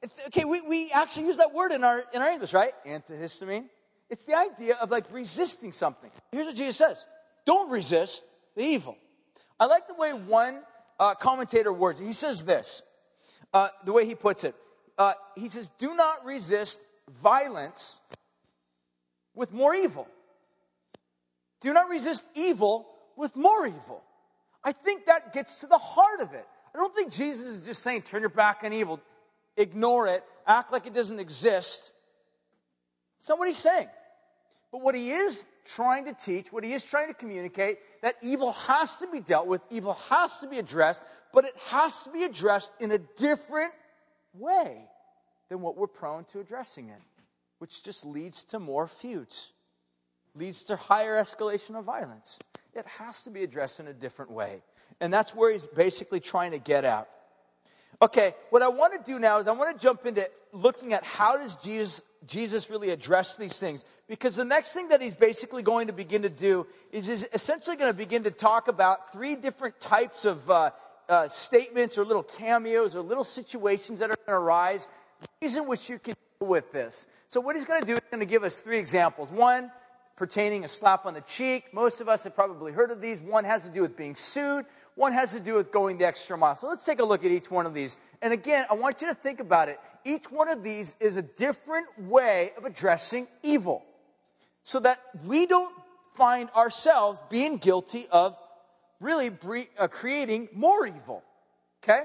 [0.03, 2.73] It's, okay, we, we actually use that word in our, in our English, right?
[2.87, 3.65] Antihistamine.
[4.09, 6.11] It's the idea of like resisting something.
[6.31, 7.07] Here's what Jesus says
[7.45, 8.25] Don't resist
[8.55, 8.97] the evil.
[9.59, 10.61] I like the way one
[10.99, 12.07] uh, commentator words it.
[12.07, 12.83] He says this
[13.53, 14.55] uh, the way he puts it.
[14.99, 18.01] Uh, he says, Do not resist violence
[19.35, 20.09] with more evil.
[21.61, 24.03] Do not resist evil with more evil.
[24.63, 26.47] I think that gets to the heart of it.
[26.75, 29.01] I don't think Jesus is just saying, turn your back on evil,
[29.57, 31.93] ignore it, act like it doesn't exist.
[33.19, 33.89] That's not what he's saying.
[34.71, 38.53] But what he is trying to teach, what he is trying to communicate, that evil
[38.53, 41.03] has to be dealt with, evil has to be addressed,
[41.33, 43.73] but it has to be addressed in a different
[44.35, 44.85] way
[45.49, 47.01] than what we're prone to addressing it,
[47.59, 49.53] which just leads to more feuds,
[50.35, 52.39] leads to higher escalation of violence.
[52.77, 54.63] It has to be addressed in a different way.
[55.01, 57.09] And that's where he's basically trying to get at.
[58.03, 61.03] Okay, what I want to do now is I want to jump into looking at
[61.03, 63.87] how does Jesus, Jesus really address these things.
[64.07, 67.77] Because the next thing that he's basically going to begin to do is he's essentially
[67.77, 70.71] going to begin to talk about three different types of uh,
[71.09, 74.89] uh, statements or little cameos or little situations that are going to arise,
[75.41, 77.07] ways in which you can deal with this.
[77.29, 79.33] So, what he's going to do is going to give us three examples.
[79.33, 79.71] One,
[80.17, 81.73] pertaining a slap on the cheek.
[81.73, 83.21] Most of us have probably heard of these.
[83.21, 84.65] One has to do with being sued.
[84.95, 86.57] one has to do with going the extra mile.
[86.57, 87.99] So let's take a look at each one of these.
[88.23, 89.79] And again, I want you to think about it.
[90.05, 93.85] Each one of these is a different way of addressing evil
[94.63, 95.75] so that we don't
[96.15, 98.37] find ourselves being guilty of
[99.01, 99.31] really
[99.79, 101.23] uh, creating more evil.
[101.85, 102.01] Okay?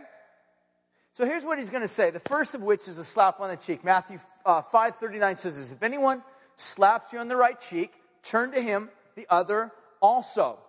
[1.14, 2.10] So here's what he's going to say.
[2.10, 3.84] The first of which is a slap on the cheek.
[3.84, 6.24] Matthew uh, 5:39 says this, if anyone
[6.56, 7.92] slaps you on the right cheek,
[8.24, 10.60] turn to him the other also.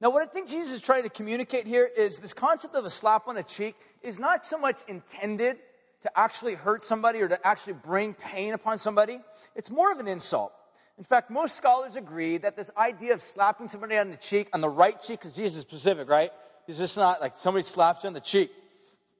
[0.00, 2.90] Now, what I think Jesus is trying to communicate here is this concept of a
[2.90, 5.58] slap on the cheek is not so much intended
[6.02, 9.18] to actually hurt somebody or to actually bring pain upon somebody.
[9.56, 10.52] It's more of an insult.
[10.98, 14.60] In fact, most scholars agree that this idea of slapping somebody on the cheek, on
[14.60, 16.30] the right cheek, because Jesus is specific, right?
[16.66, 18.50] He's just not like somebody slaps you on the cheek.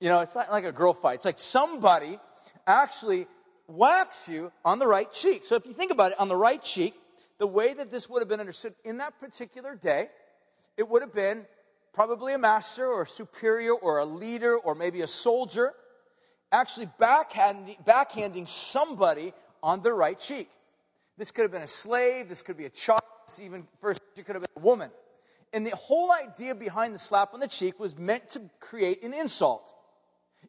[0.01, 1.15] You know, it's not like a girl fight.
[1.15, 2.19] It's like somebody
[2.67, 3.27] actually
[3.67, 5.45] whacks you on the right cheek.
[5.45, 6.95] So if you think about it, on the right cheek,
[7.39, 10.09] the way that this would have been understood in that particular day,
[10.77, 11.47] it would have been
[11.93, 15.75] probably a master or a superior or a leader or maybe a soldier
[16.53, 20.49] actually backhanding, backhanding somebody on the right cheek.
[21.17, 23.03] This could have been a slave, this could be a child,
[23.43, 24.91] even first, it could have been a woman.
[25.53, 29.13] And the whole idea behind the slap on the cheek was meant to create an
[29.13, 29.73] insult.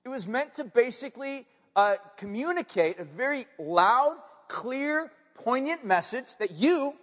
[0.06, 6.94] It was meant to basically uh, communicate a very loud, clear, poignant message that you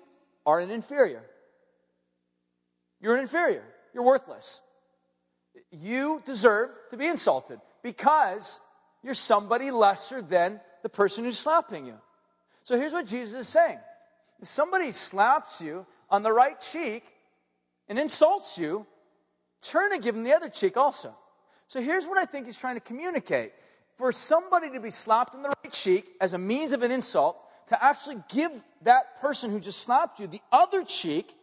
[0.45, 1.23] are an inferior.
[3.01, 3.65] You're an inferior.
[3.93, 4.63] You're worthless.
[5.71, 8.61] You deserve to be insulted because
[9.03, 11.99] you're somebody lesser than the person who's slapping you.
[12.63, 13.79] So here's what Jesus is saying
[14.41, 17.05] if somebody slaps you on the right cheek
[17.89, 18.87] and insults you,
[19.61, 21.15] turn and give them the other cheek also.
[21.69, 23.53] So here's what I think he's trying to communicate.
[23.97, 27.39] For somebody to be slapped in the right cheek as a means of an insult,
[27.69, 28.53] to actually give
[28.83, 31.35] that person who just slapped you the other cheek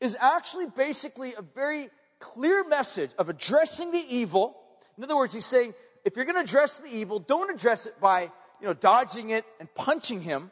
[0.00, 4.56] is actually basically a very clear message of addressing the evil.
[4.96, 8.00] In other words, he's saying, if you're going to address the evil, don't address it
[8.00, 8.22] by,
[8.60, 10.50] you know, dodging it and punching him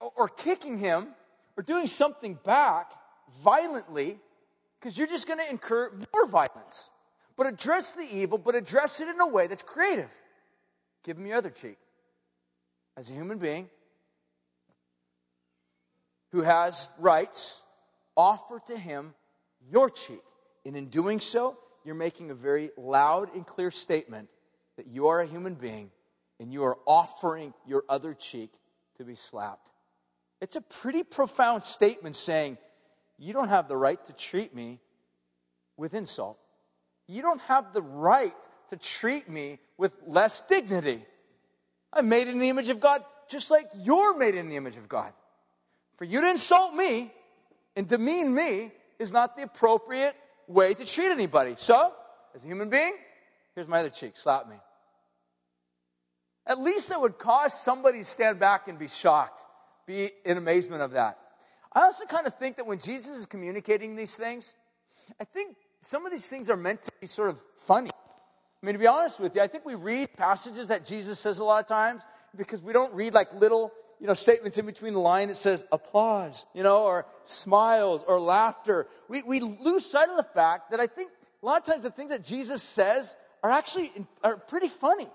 [0.00, 1.08] or, or kicking him
[1.56, 2.92] or doing something back
[3.42, 4.18] violently
[4.78, 6.90] because you're just going to incur more violence.
[7.36, 10.10] But address the evil, but address it in a way that's creative.
[11.04, 11.78] Give him your other cheek
[12.98, 13.70] as a human being
[16.32, 17.62] who has rights,
[18.16, 19.14] offer to him
[19.70, 20.24] your cheek.
[20.66, 24.28] And in doing so, you're making a very loud and clear statement
[24.76, 25.92] that you are a human being
[26.40, 28.50] and you are offering your other cheek
[28.96, 29.70] to be slapped.
[30.40, 32.58] It's a pretty profound statement saying,
[33.16, 34.80] You don't have the right to treat me
[35.76, 36.38] with insult.
[37.06, 38.34] You don't have the right
[38.70, 41.04] to treat me with less dignity.
[41.92, 44.88] I'm made in the image of God just like you're made in the image of
[44.88, 45.12] God.
[45.96, 47.12] For you to insult me
[47.76, 51.54] and demean me is not the appropriate way to treat anybody.
[51.56, 51.92] So,
[52.34, 52.94] as a human being,
[53.54, 54.56] here's my other cheek, slap me.
[56.46, 59.44] At least that would cause somebody to stand back and be shocked,
[59.86, 61.18] be in amazement of that.
[61.72, 64.54] I also kind of think that when Jesus is communicating these things,
[65.20, 67.90] I think some of these things are meant to be sort of funny.
[68.62, 71.38] I mean, to be honest with you, I think we read passages that Jesus says
[71.38, 72.02] a lot of times
[72.36, 75.64] because we don't read like little, you know, statements in between the line that says
[75.70, 78.88] applause, you know, or smiles or laughter.
[79.08, 81.90] We, we lose sight of the fact that I think a lot of times the
[81.90, 83.90] things that Jesus says are actually
[84.24, 85.06] are pretty funny.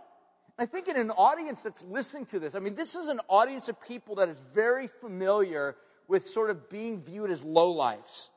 [0.58, 3.68] I think in an audience that's listening to this, I mean, this is an audience
[3.68, 5.76] of people that is very familiar
[6.08, 8.30] with sort of being viewed as low lives.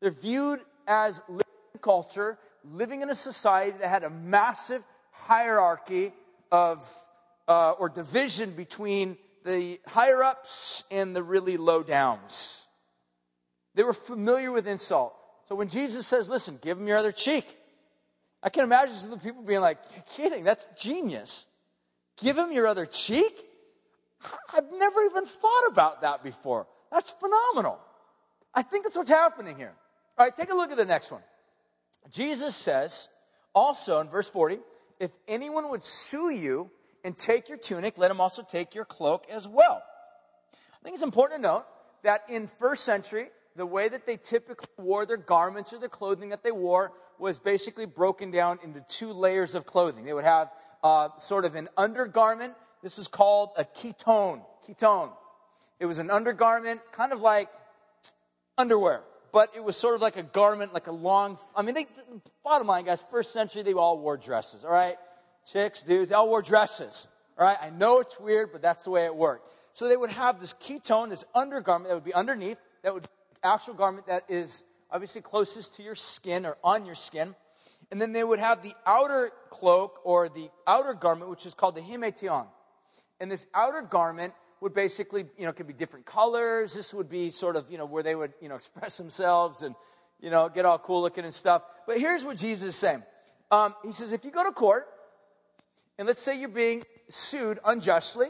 [0.00, 1.44] They're viewed as living
[1.82, 6.12] culture living in a society that had a massive hierarchy
[6.50, 6.90] of
[7.46, 12.66] uh, or division between the higher ups and the really low downs.
[13.74, 15.14] They were familiar with insult.
[15.48, 17.46] So when Jesus says, listen, give them your other cheek,
[18.42, 21.46] I can imagine some of the people being like, You're kidding, that's genius.
[22.16, 23.44] Give him your other cheek?
[24.52, 26.66] I've never even thought about that before.
[26.90, 27.78] That's phenomenal.
[28.54, 29.74] I think that's what's happening here.
[30.16, 31.22] All right, take a look at the next one.
[32.10, 33.08] Jesus says
[33.54, 34.58] also in verse 40
[35.00, 36.70] if anyone would sue you
[37.04, 39.82] and take your tunic, let him also take your cloak as well.
[40.52, 41.66] I think it's important to note
[42.02, 46.30] that in first century, the way that they typically wore their garments or the clothing
[46.30, 50.04] that they wore was basically broken down into two layers of clothing.
[50.04, 50.50] They would have
[50.82, 52.54] uh, sort of an undergarment.
[52.82, 54.42] This was called a chiton.
[54.64, 55.10] Chiton.
[55.80, 57.48] It was an undergarment, kind of like
[58.56, 61.38] underwear but it was sort of like a garment, like a long.
[61.56, 61.86] I mean, they,
[62.44, 64.96] bottom line, guys, first century, they all wore dresses, all right?
[65.50, 67.06] Chicks, dudes, they all wore dresses,
[67.38, 67.56] all right?
[67.60, 69.52] I know it's weird, but that's the way it worked.
[69.72, 73.08] So they would have this chiton, this undergarment that would be underneath, that would be
[73.42, 77.34] actual garment that is obviously closest to your skin or on your skin.
[77.90, 81.74] And then they would have the outer cloak or the outer garment, which is called
[81.74, 82.46] the himation.
[83.20, 86.74] And this outer garment would basically, you know, could be different colors.
[86.74, 89.74] This would be sort of, you know, where they would, you know, express themselves and,
[90.20, 91.62] you know, get all cool looking and stuff.
[91.86, 93.02] But here's what Jesus is saying.
[93.50, 94.86] Um, he says, if you go to court,
[95.98, 98.28] and let's say you're being sued unjustly,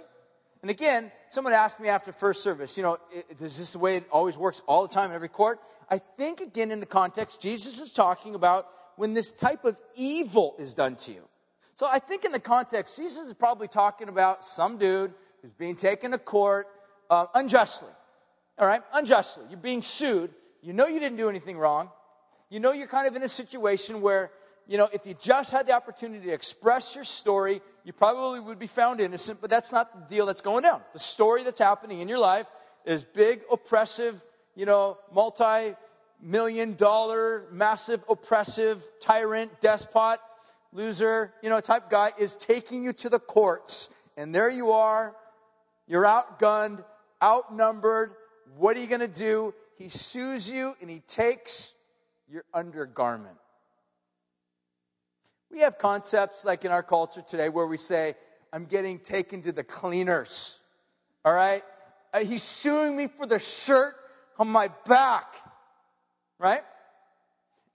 [0.62, 2.98] and again, someone asked me after first service, you know,
[3.40, 5.60] is this the way it always works all the time in every court?
[5.90, 10.54] I think, again, in the context, Jesus is talking about when this type of evil
[10.58, 11.22] is done to you.
[11.74, 15.76] So I think in the context, Jesus is probably talking about some dude who's being
[15.76, 16.66] taken to court
[17.10, 17.88] uh, unjustly.
[18.58, 18.82] All right?
[18.92, 19.44] Unjustly.
[19.50, 20.30] You're being sued.
[20.62, 21.90] You know you didn't do anything wrong.
[22.50, 24.30] You know you're kind of in a situation where,
[24.66, 28.58] you know, if you just had the opportunity to express your story, you probably would
[28.58, 30.82] be found innocent, but that's not the deal that's going down.
[30.92, 32.46] The story that's happening in your life
[32.84, 34.24] is big, oppressive,
[34.54, 35.74] you know, multi
[36.20, 40.18] million dollar, massive, oppressive, tyrant, despot,
[40.72, 43.88] loser, you know, type guy is taking you to the courts.
[44.16, 45.14] And there you are.
[45.88, 46.84] You're outgunned,
[47.22, 48.12] outnumbered.
[48.56, 49.54] What are you going to do?
[49.76, 51.74] He sues you and he takes
[52.28, 53.36] your undergarment.
[55.50, 58.14] We have concepts like in our culture today where we say,
[58.52, 60.58] I'm getting taken to the cleaners.
[61.24, 61.62] All right?
[62.12, 63.94] Uh, he's suing me for the shirt
[64.38, 65.36] on my back.
[66.38, 66.62] Right?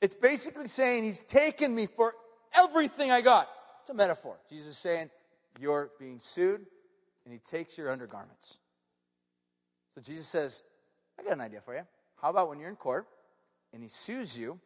[0.01, 2.13] It's basically saying he's taken me for
[2.53, 3.49] everything I got.
[3.81, 4.37] It's a metaphor.
[4.49, 5.09] Jesus is saying,
[5.59, 6.65] You're being sued,
[7.25, 8.59] and he takes your undergarments.
[9.95, 10.63] So Jesus says,
[11.19, 11.83] I got an idea for you.
[12.21, 13.07] How about when you're in court
[13.73, 14.59] and he sues you,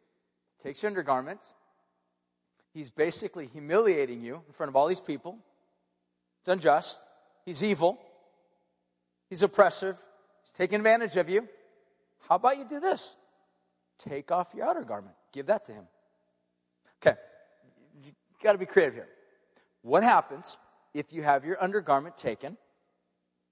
[0.62, 1.54] takes your undergarments,
[2.72, 5.38] he's basically humiliating you in front of all these people.
[6.40, 7.00] It's unjust.
[7.44, 7.98] He's evil.
[9.28, 9.98] He's oppressive.
[10.42, 11.48] He's taking advantage of you.
[12.28, 13.14] How about you do this?
[13.98, 15.14] Take off your outer garment.
[15.32, 15.84] Give that to him.
[17.02, 17.16] Okay.
[18.00, 19.08] You got to be creative here.
[19.82, 20.56] What happens
[20.98, 22.56] if you have your undergarment taken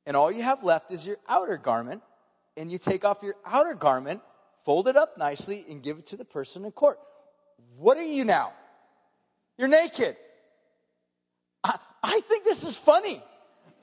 [0.05, 2.03] and all you have left is your outer garment
[2.57, 4.21] and you take off your outer garment,
[4.65, 6.99] fold it up nicely, and give it to the person in court?
[7.77, 8.53] What are you now?
[9.59, 10.17] You're naked.
[11.63, 13.23] I, I think this is funny.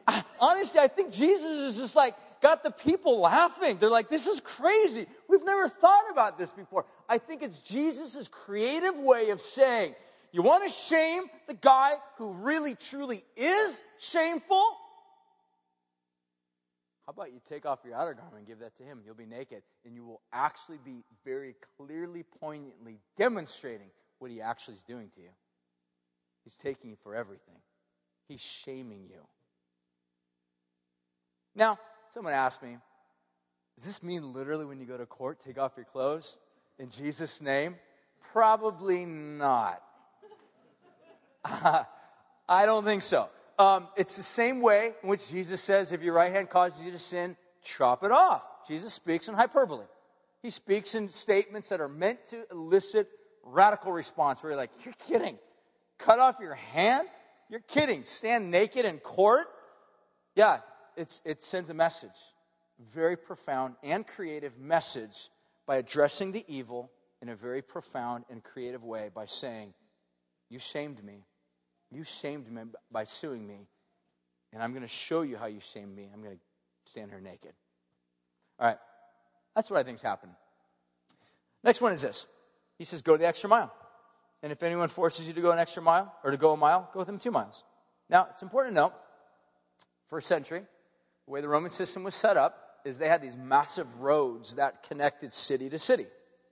[0.08, 3.78] I, honestly, I think Jesus is just like, got the people laughing.
[3.78, 5.08] They're like, this is crazy.
[5.30, 6.86] We've never thought about this before.
[7.08, 9.96] I think it's Jesus' creative way of saying,
[10.34, 14.66] you want to shame the guy who really truly is shameful?
[17.06, 19.02] How about you take off your outer garment and give that to him?
[19.06, 24.76] You'll be naked, and you will actually be very clearly, poignantly demonstrating what he actually
[24.76, 25.30] is doing to you.
[26.44, 27.62] He's taking you for everything,
[28.28, 29.22] he's shaming you.
[31.56, 31.78] Now,
[32.14, 32.78] Someone asked me,
[33.76, 36.38] does this mean literally when you go to court, take off your clothes
[36.78, 37.76] in Jesus' name?
[38.32, 39.82] Probably not.
[41.46, 43.30] I don't think so.
[43.60, 46.92] Um, it's the same way in which Jesus says, if your right hand causes you
[46.92, 48.48] to sin, chop it off.
[48.68, 49.86] Jesus speaks in hyperbole.
[50.42, 53.08] He speaks in statements that are meant to elicit
[53.44, 55.38] radical response, where you're like, you're kidding.
[55.98, 57.08] Cut off your hand?
[57.50, 58.04] You're kidding.
[58.04, 59.48] Stand naked in court?
[60.36, 60.60] Yeah,
[60.98, 62.10] it sends a message,
[62.80, 65.30] very profound and creative message
[65.66, 69.74] by addressing the evil in a very profound and creative way by saying,
[70.50, 71.24] You shamed me.
[71.96, 73.68] You shamed me by suing me.
[74.52, 76.10] And I'm going to show you how you shamed me.
[76.14, 76.42] I'm going to
[76.86, 77.54] stand here naked.
[78.60, 78.78] All right.
[79.56, 80.36] That's what I think is happening.
[81.64, 82.28] Next one is this.
[82.78, 83.74] He says, Go the extra mile.
[84.42, 86.90] And if anyone forces you to go an extra mile or to go a mile,
[86.94, 87.64] go with them two miles.
[88.10, 88.94] Now, it's important to note,
[90.08, 90.64] first century,
[91.26, 94.84] the way the Roman system was set up is they had these massive roads that
[94.84, 96.06] connected city to city.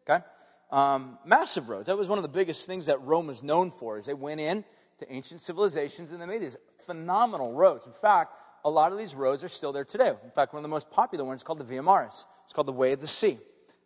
[0.10, 0.23] Okay?
[0.71, 1.88] Um, massive roads.
[1.88, 3.97] That was one of the biggest things that Rome was known for.
[3.97, 4.63] Is they went in
[5.01, 7.85] to ancient civilizations and they made these phenomenal roads.
[7.85, 8.33] In fact,
[8.63, 10.13] a lot of these roads are still there today.
[10.23, 12.25] In fact, one of the most popular ones is called the Via Maris.
[12.43, 13.37] It's called the Way of the Sea,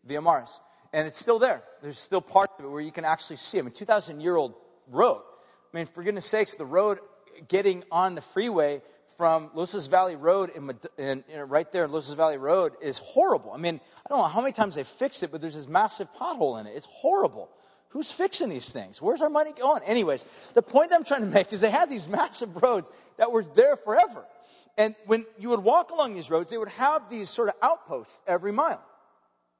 [0.04, 0.60] Via Maris.
[0.94, 1.64] And it's still there.
[1.82, 3.60] There's still part of it where you can actually see.
[3.60, 4.54] I mean, 2,000 year old
[4.88, 5.22] road.
[5.74, 7.00] I mean, for goodness sakes, the road
[7.48, 8.82] getting on the freeway
[9.18, 13.52] from Los Valley Road in, in, in, right there in Los Valley Road is horrible.
[13.52, 16.08] I mean, I don't know how many times they fixed it, but there's this massive
[16.14, 16.74] pothole in it.
[16.76, 17.50] It's horrible.
[17.96, 19.02] Who's fixing these things?
[19.02, 19.82] Where's our money going?
[19.84, 23.42] Anyways, the point I'm trying to make is they had these massive roads that were
[23.42, 24.26] there forever.
[24.78, 28.22] And when you would walk along these roads, they would have these sort of outposts
[28.28, 28.84] every mile.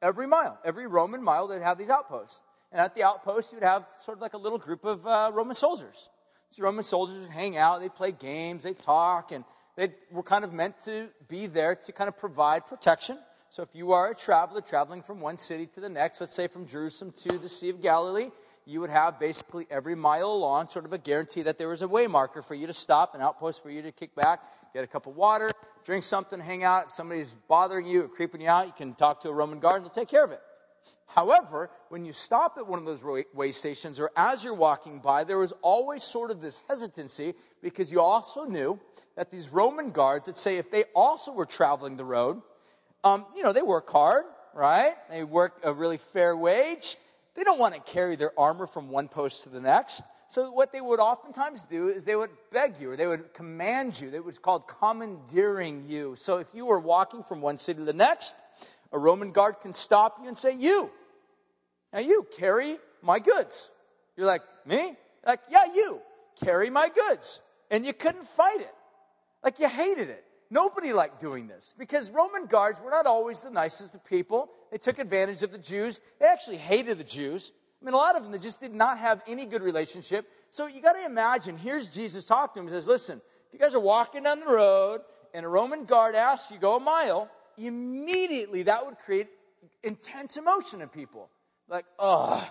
[0.02, 0.60] Every mile.
[0.66, 2.42] Every Roman mile, they'd have these outposts.
[2.74, 5.56] And at the outpost, you'd have sort of like a little group of uh, Roman
[5.56, 6.10] soldiers.
[6.52, 9.46] These Roman soldiers would hang out, they'd play games, they'd talk, and
[9.78, 13.18] they were kind of meant to be there to kind of provide protection
[13.56, 16.50] So if you are a traveler traveling from one city to the next, let's say
[16.50, 18.30] from Jerusalem to the Sea of Galilee,
[18.66, 21.88] you would have basically every mile along sort of a guarantee that there was a
[21.88, 24.44] way marker for you to stop, an outpost for you to kick back,
[24.74, 25.50] get a cup of water,
[25.86, 26.88] drink something, hang out.
[26.88, 29.78] If somebody's bothering you or creeping you out, you can talk to a Roman guard
[29.78, 30.42] and they'll take care of it.
[31.06, 35.24] However, when you stop at one of those way stations or as you're walking by,
[35.24, 38.82] there was always sort of this hesitancy because you also knew
[39.16, 42.42] that these Roman guards that say if they also were traveling the road,
[43.06, 44.96] um, you know, they work hard, right?
[45.10, 46.98] They work a really fair wage.
[47.36, 50.02] They don't want to carry their armor from one post to the next.
[50.28, 54.02] So what they would oftentimes do is they would beg you or they would command
[54.02, 54.10] you.
[54.12, 56.16] It was called commandeering you.
[56.18, 58.36] So if you were walking from one city to the next,
[58.92, 60.90] a Roman guard can stop you and say, You,
[61.94, 63.70] now you carry my goods.
[64.18, 64.96] You're like, Me?
[65.26, 66.02] Like, yeah, you
[66.44, 67.40] carry my goods.
[67.70, 68.74] And you couldn't fight it.
[69.44, 70.25] Like you hated it.
[70.50, 74.50] Nobody liked doing this because Roman guards were not always the nicest of people.
[74.72, 76.00] They took advantage of the Jews.
[76.20, 77.52] They actually hated the Jews.
[77.82, 80.28] I mean, a lot of them, they just did not have any good relationship.
[80.50, 82.74] So you got to imagine, here's Jesus talking to them.
[82.74, 85.02] He says, Listen, if you guys are walking down the road
[85.34, 89.28] and a Roman guard asks you go a mile, immediately that would create
[89.84, 91.30] intense emotion in people.
[91.68, 92.48] Like, oh,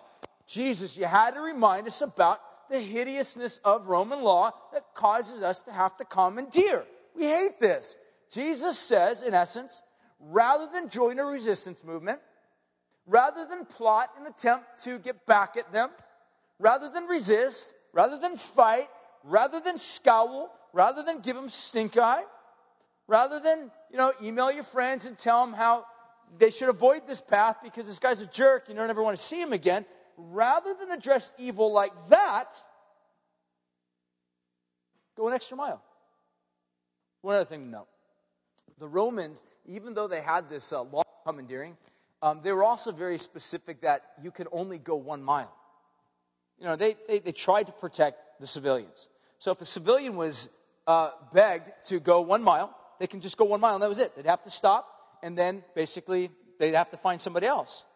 [0.47, 2.41] Jesus, you had to remind us about
[2.71, 6.85] the hideousness of Roman law that causes us to have to commandeer.
[7.15, 7.97] We hate this.
[8.31, 9.83] Jesus says, in essence,
[10.19, 12.21] rather than join a resistance movement,
[13.07, 15.91] rather than plot and attempt to get back at them,
[16.59, 18.89] rather than resist, rather than fight,
[19.23, 22.25] rather than scowl, rather than give them stink eye,
[23.07, 25.85] rather than, you know, email your friends and tell them how
[26.39, 29.23] they should avoid this path because this guy's a jerk, you don't ever want to
[29.23, 29.85] see him again,
[30.17, 32.53] rather than address evil like that,
[35.17, 35.83] go an extra mile.
[37.25, 37.89] One other thing to note
[38.79, 41.75] the Romans, even though they had this uh, law commandeering,
[42.21, 45.51] um, they were also very specific that you could only go one mile.
[46.59, 49.09] You know, they, they, they tried to protect the civilians.
[49.39, 50.51] So if a civilian was
[50.87, 54.01] uh, begged to go one mile, they can just go one mile, and that was
[54.01, 54.15] it.
[54.15, 54.87] They'd have to stop,
[55.23, 57.87] and then basically they'd have to find somebody else.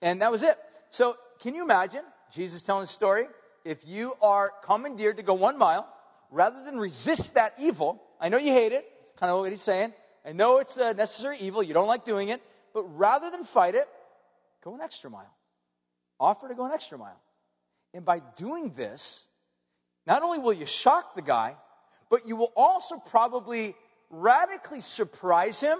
[0.00, 0.56] And that was it.
[0.88, 2.02] So can you imagine
[2.32, 3.26] Jesus telling a story?
[3.62, 5.86] If you are commandeered to go one mile,
[6.30, 9.60] rather than resist that evil, I know you hate it, it's kind of what he's
[9.60, 9.92] saying.
[10.24, 12.40] I know it's a necessary evil, you don't like doing it,
[12.72, 13.86] but rather than fight it,
[14.62, 15.36] go an extra mile.
[16.18, 17.20] Offer to go an extra mile.
[17.92, 19.26] And by doing this,
[20.06, 21.54] not only will you shock the guy,
[22.08, 23.74] but you will also probably
[24.08, 25.76] radically surprise him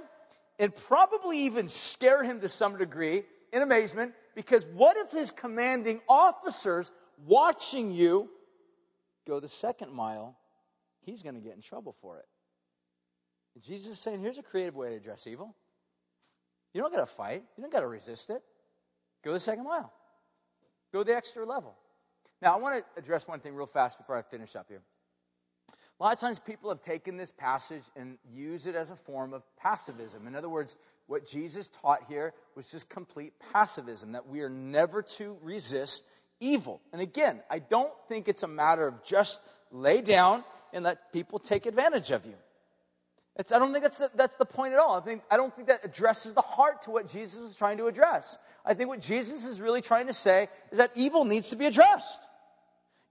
[0.59, 3.23] and probably even scare him to some degree
[3.55, 6.93] in amazement because what if his commanding officers
[7.25, 8.29] watching you
[9.27, 10.37] go the second mile,
[11.01, 12.27] he's going to get in trouble for it.
[13.55, 15.55] And Jesus is saying, here's a creative way to address evil.
[16.73, 18.43] You don't got to fight, you don't got to resist it.
[19.23, 19.93] Go the second mile,
[20.93, 21.77] go the extra level.
[22.43, 24.83] Now, I want to address one thing real fast before I finish up here.
[25.71, 29.33] A lot of times people have taken this passage and use it as a form
[29.33, 30.27] of passivism.
[30.27, 30.77] In other words,
[31.07, 36.05] what Jesus taught here was just complete passivism, that we are never to resist
[36.41, 36.81] evil.
[36.93, 39.41] And again, I don't think it's a matter of just
[39.71, 42.35] lay down and let people take advantage of you.
[43.37, 44.97] It's, I don't think that's the, that's the point at all.
[44.97, 47.87] I, think, I don't think that addresses the heart to what Jesus is trying to
[47.87, 48.39] address.
[48.65, 51.67] I think what Jesus is really trying to say is that evil needs to be
[51.67, 52.21] addressed.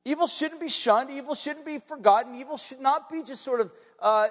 [0.05, 1.09] Evil shouldn't be shunned.
[1.11, 2.35] Evil shouldn't be forgotten.
[2.35, 4.27] Evil should not be just sort of uh,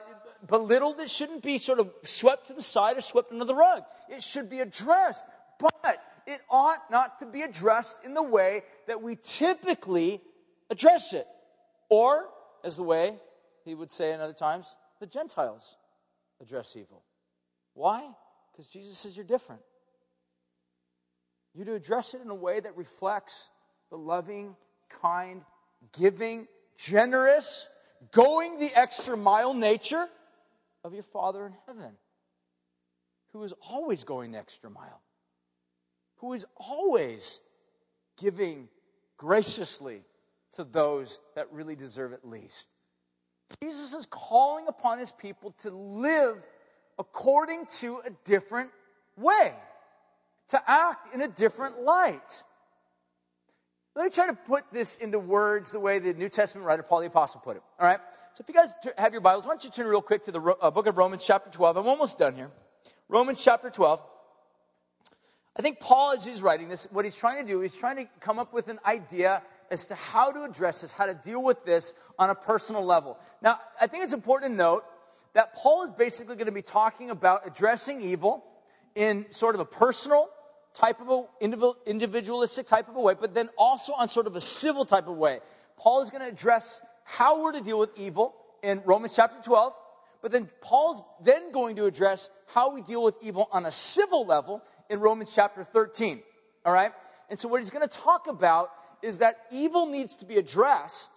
[0.47, 1.01] belittled.
[1.01, 3.82] It shouldn't be sort of swept to the side or swept under the rug.
[4.09, 5.24] It should be addressed.
[5.59, 10.20] But it ought not to be addressed in the way that we typically
[10.70, 11.26] address it.
[11.88, 12.28] Or,
[12.64, 13.16] as the way
[13.64, 15.76] he would say in other times, the Gentiles
[16.43, 17.03] address evil.
[17.74, 18.07] Why?
[18.53, 19.62] Because Jesus says you're different.
[21.55, 23.51] You're to address it in a way that reflects
[23.90, 24.57] the loving,
[25.01, 25.43] kind,
[25.99, 27.66] giving, generous,
[28.11, 30.07] going the extra mile nature
[30.84, 31.93] of your Father in heaven,
[33.32, 35.01] who is always going the extra mile,
[36.16, 37.40] who is always
[38.18, 38.68] giving
[39.16, 40.03] graciously
[40.53, 42.70] to those that really deserve it least.
[43.61, 46.36] Jesus is calling upon his people to live
[46.98, 48.70] according to a different
[49.16, 49.55] way,
[50.48, 52.42] to act in a different light.
[53.94, 57.00] Let me try to put this into words the way the New Testament writer Paul
[57.00, 57.62] the Apostle put it.
[57.78, 58.00] All right?
[58.34, 60.40] So if you guys have your Bibles, why don't you turn real quick to the
[60.40, 61.76] uh, book of Romans, chapter 12.
[61.76, 62.50] I'm almost done here.
[63.09, 64.03] Romans, chapter 12.
[65.55, 68.07] I think Paul, as he's writing this, what he's trying to do, he's trying to
[68.20, 69.42] come up with an idea
[69.72, 73.18] as to how to address this, how to deal with this on a personal level.
[73.40, 74.84] Now, I think it's important to note
[75.32, 78.44] that Paul is basically going to be talking about addressing evil
[78.94, 80.28] in sort of a personal
[80.74, 84.40] type of a individualistic type of a way, but then also on sort of a
[84.42, 85.40] civil type of way.
[85.78, 89.74] Paul is going to address how we're to deal with evil in Romans chapter 12,
[90.20, 94.26] but then Paul's then going to address how we deal with evil on a civil
[94.26, 96.22] level in Romans chapter 13.
[96.66, 96.92] All right?
[97.30, 98.70] And so what he's going to talk about
[99.03, 101.11] is that evil needs to be addressed,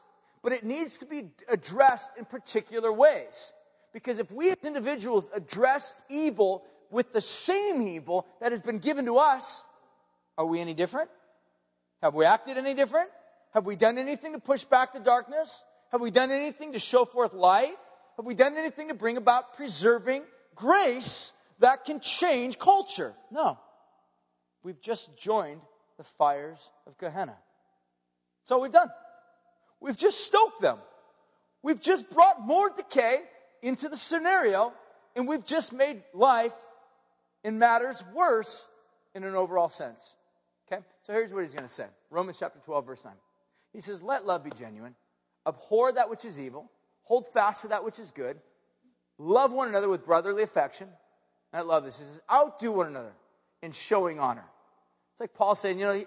[0.43, 3.53] but it needs to be addressed in particular ways.
[3.93, 9.05] Because if we as individuals address evil with the same evil that has been given
[9.05, 9.63] to us,
[10.37, 11.09] are we any different?
[12.01, 13.09] Have we acted any different?
[13.53, 15.63] Have we done anything to push back the darkness?
[15.91, 17.75] Have we done anything to show forth light?
[18.17, 20.23] Have we done anything to bring about preserving
[20.55, 23.13] grace that can change culture?
[23.31, 23.57] No.
[24.63, 25.61] We've just joined
[25.97, 27.37] the fires of Gehenna.
[28.45, 28.89] So we've done.
[29.81, 30.77] We've just stoked them.
[31.61, 33.21] We've just brought more decay
[33.61, 34.71] into the scenario,
[35.15, 36.53] and we've just made life
[37.43, 38.67] in matters worse
[39.15, 40.15] in an overall sense.
[40.71, 40.81] Okay?
[41.01, 43.13] So here's what he's going to say Romans chapter 12, verse 9.
[43.73, 44.95] He says, Let love be genuine,
[45.47, 46.69] abhor that which is evil,
[47.01, 48.37] hold fast to that which is good,
[49.17, 50.87] love one another with brotherly affection.
[51.51, 51.97] I love this.
[51.97, 53.13] He says, Outdo one another
[53.63, 54.45] in showing honor.
[55.13, 56.03] It's like Paul saying, you know,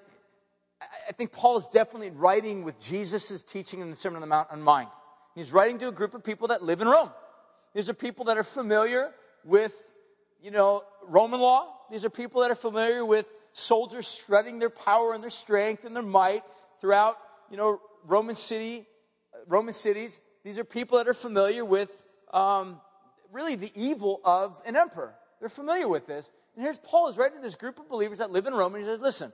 [0.80, 4.48] I think Paul is definitely writing with Jesus' teaching in the Sermon on the Mount
[4.50, 4.88] on mind.
[5.34, 7.10] He's writing to a group of people that live in Rome.
[7.74, 9.12] These are people that are familiar
[9.44, 9.74] with,
[10.42, 11.74] you know, Roman law.
[11.90, 15.94] These are people that are familiar with soldiers strutting their power and their strength and
[15.94, 16.42] their might
[16.80, 17.16] throughout,
[17.50, 18.86] you know, Roman city,
[19.46, 20.20] Roman cities.
[20.44, 21.90] These are people that are familiar with
[22.32, 22.80] um,
[23.32, 25.14] really the evil of an emperor.
[25.40, 26.30] They're familiar with this.
[26.56, 28.82] And here's Paul is writing to this group of believers that live in Rome, and
[28.82, 29.32] he says, Listen,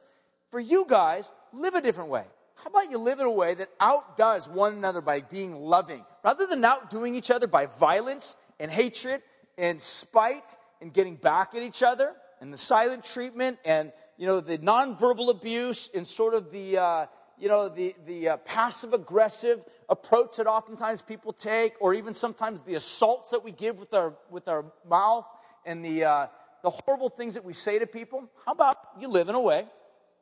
[0.54, 2.22] for you guys, live a different way.
[2.54, 6.04] How about you live in a way that outdoes one another by being loving?
[6.22, 9.20] Rather than outdoing each other by violence and hatred
[9.58, 14.38] and spite and getting back at each other and the silent treatment and, you know,
[14.38, 19.64] the nonverbal abuse and sort of the, uh, you know, the, the uh, passive aggressive
[19.88, 24.14] approach that oftentimes people take, or even sometimes the assaults that we give with our,
[24.30, 25.26] with our mouth
[25.66, 26.26] and the, uh,
[26.62, 29.66] the horrible things that we say to people, how about you live in a way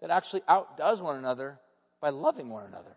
[0.02, 1.58] that actually outdoes one another
[2.00, 2.96] by loving one another?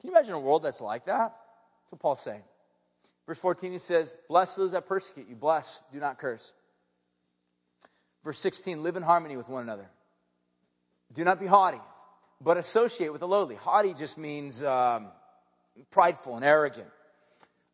[0.00, 1.34] Can you imagine a world that's like that?
[1.82, 2.42] That's what Paul's saying.
[3.26, 5.36] Verse 14, he says, Bless those that persecute you.
[5.36, 6.52] Bless, do not curse.
[8.24, 9.88] Verse 16, live in harmony with one another.
[11.14, 11.80] Do not be haughty,
[12.40, 13.54] but associate with the lowly.
[13.54, 15.06] Haughty just means um,
[15.92, 16.88] prideful and arrogant.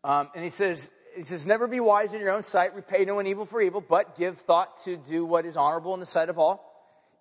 [0.04, 3.14] Um, and he says, he says, Never be wise in your own sight, repay no
[3.14, 6.28] one evil for evil, but give thought to do what is honorable in the sight
[6.28, 6.71] of all.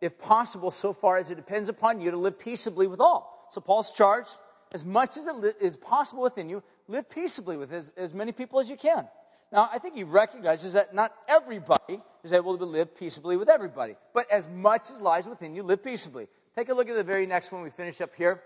[0.02, 3.48] If possible, so far as it depends upon you, to live peaceably with all.
[3.52, 4.26] So Paul's charge,
[4.74, 8.60] as much as it is possible within you, live peaceably with as, as many people
[8.60, 9.08] as you can.
[9.52, 13.96] Now, I think he recognizes that not everybody is able to live peaceably with everybody,
[14.14, 16.28] but as much as lies within you, live peaceably.
[16.56, 18.42] Take a look at the very next one we finish up here.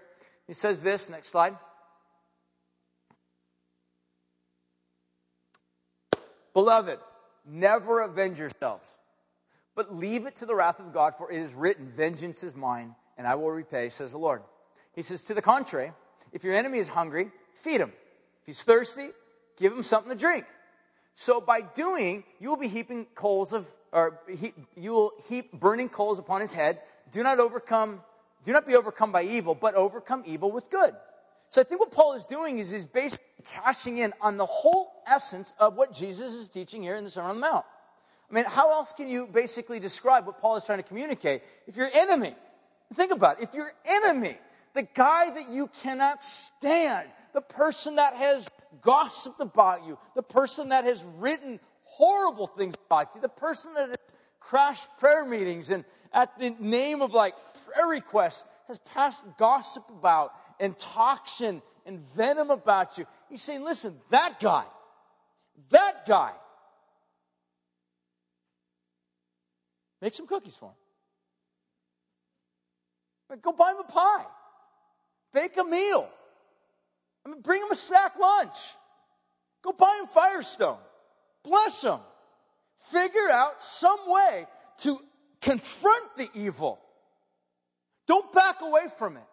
[0.47, 1.55] He says this, next slide.
[6.53, 6.99] Beloved,
[7.45, 8.97] never avenge yourselves,
[9.75, 12.95] but leave it to the wrath of God, for it is written, Vengeance is mine,
[13.17, 14.41] and I will repay, says the Lord.
[14.93, 15.91] He says, To the contrary,
[16.31, 17.91] if your enemy is hungry, feed him.
[18.41, 19.09] If he's thirsty,
[19.57, 20.45] give him something to drink.
[21.13, 25.89] So by doing, you will be heaping coals of, or he, you will heap burning
[25.89, 26.79] coals upon his head.
[27.11, 28.01] Do not overcome,
[28.43, 30.93] do not be overcome by evil, but overcome evil with good.
[31.49, 34.91] So I think what Paul is doing is he's basically cashing in on the whole
[35.07, 37.65] essence of what Jesus is teaching here in the Sermon on the Mount.
[38.29, 41.41] I mean, how else can you basically describe what Paul is trying to communicate?
[41.67, 42.33] If your enemy,
[42.93, 44.37] think about it, if your enemy,
[44.73, 48.49] the guy that you cannot stand, the person that has
[48.81, 53.89] gossiped about you, the person that has written horrible things about you, the person that
[53.89, 53.97] has
[54.39, 60.33] crashed prayer meetings and at the name of like prayer requests has passed gossip about
[60.59, 63.05] and toxin and venom about you.
[63.29, 64.63] He's saying, listen, that guy,
[65.69, 66.31] that guy,
[70.05, 70.71] make some cookies for
[73.31, 73.39] him.
[73.41, 74.25] Go buy him a pie.
[75.33, 76.07] Bake a meal.
[77.25, 78.75] I mean, bring him a sack lunch.
[79.63, 80.77] Go buy him Firestone.
[81.43, 81.97] Bless him.
[82.77, 84.45] Figure out some way
[84.81, 84.99] to
[85.41, 86.79] confront the evil.
[88.07, 89.23] Don't back away from it.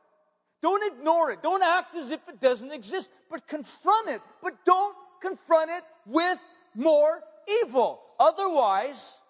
[0.63, 1.43] Don't ignore it.
[1.43, 4.23] Don't act as if it doesn't exist, but confront it.
[4.43, 6.39] But don't confront it with
[6.75, 7.21] more
[7.63, 8.01] evil.
[8.19, 9.21] Otherwise,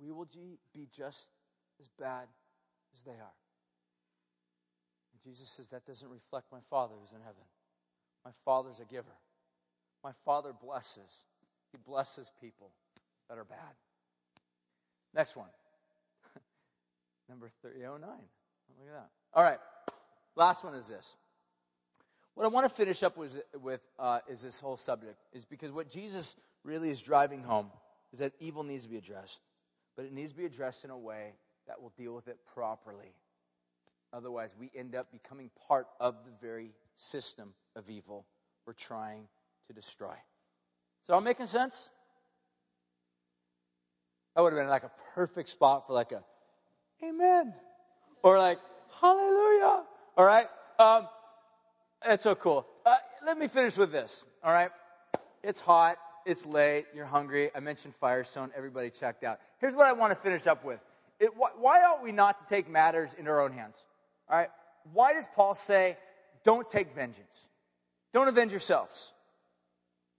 [0.00, 0.28] we will
[0.72, 1.30] be just
[1.80, 2.26] as bad
[2.94, 3.36] as they are.
[5.12, 7.42] And Jesus says that doesn't reflect my Father who's in heaven.
[8.24, 9.16] My Father's a giver.
[10.02, 11.24] My Father blesses.
[11.72, 12.70] He blesses people
[13.28, 13.58] that are bad.
[15.14, 15.48] Next one.
[17.28, 18.00] Number 309.
[18.00, 19.08] Look at that.
[19.32, 19.58] All right.
[20.36, 21.16] Last one is this.
[22.34, 25.70] What I want to finish up with, with uh, is this whole subject, is because
[25.70, 27.70] what Jesus really is driving home
[28.12, 29.40] is that evil needs to be addressed,
[29.96, 31.34] but it needs to be addressed in a way
[31.66, 33.14] that will deal with it properly.
[34.12, 38.26] Otherwise, we end up becoming part of the very system of evil
[38.66, 39.26] we're trying
[39.66, 40.14] to destroy.
[41.02, 41.90] So, I'm making sense?
[44.34, 46.22] That would have been like a perfect spot for like a
[47.04, 47.54] amen
[48.22, 48.58] or like
[49.00, 49.84] hallelujah.
[50.16, 50.46] All right?
[50.78, 51.08] Um,
[52.04, 52.66] that's so cool.
[52.84, 54.24] Uh, let me finish with this.
[54.42, 54.70] All right?
[55.42, 55.96] It's hot.
[56.26, 56.86] It's late.
[56.94, 57.50] You're hungry.
[57.54, 58.50] I mentioned Firestone.
[58.56, 59.40] Everybody checked out.
[59.60, 60.80] Here's what I want to finish up with.
[61.20, 63.86] It, why ought we not to take matters into our own hands?
[64.28, 64.48] All right?
[64.92, 65.96] Why does Paul say,
[66.42, 67.48] don't take vengeance?
[68.12, 69.12] Don't avenge yourselves.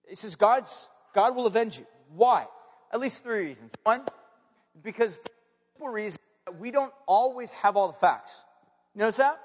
[0.07, 1.85] He says, God's, God will avenge you.
[2.15, 2.45] Why?
[2.93, 3.71] At least three reasons.
[3.83, 4.03] One,
[4.83, 5.19] because
[5.77, 6.19] for reason
[6.59, 8.45] we don't always have all the facts.
[8.93, 9.39] You notice that?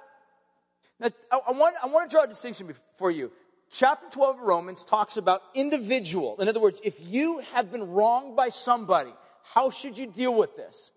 [0.98, 3.32] Now, I, I, want, I want to draw a distinction for you.
[3.72, 6.40] Chapter 12 of Romans talks about individual.
[6.40, 9.12] In other words, if you have been wronged by somebody,
[9.54, 10.90] how should you deal with this?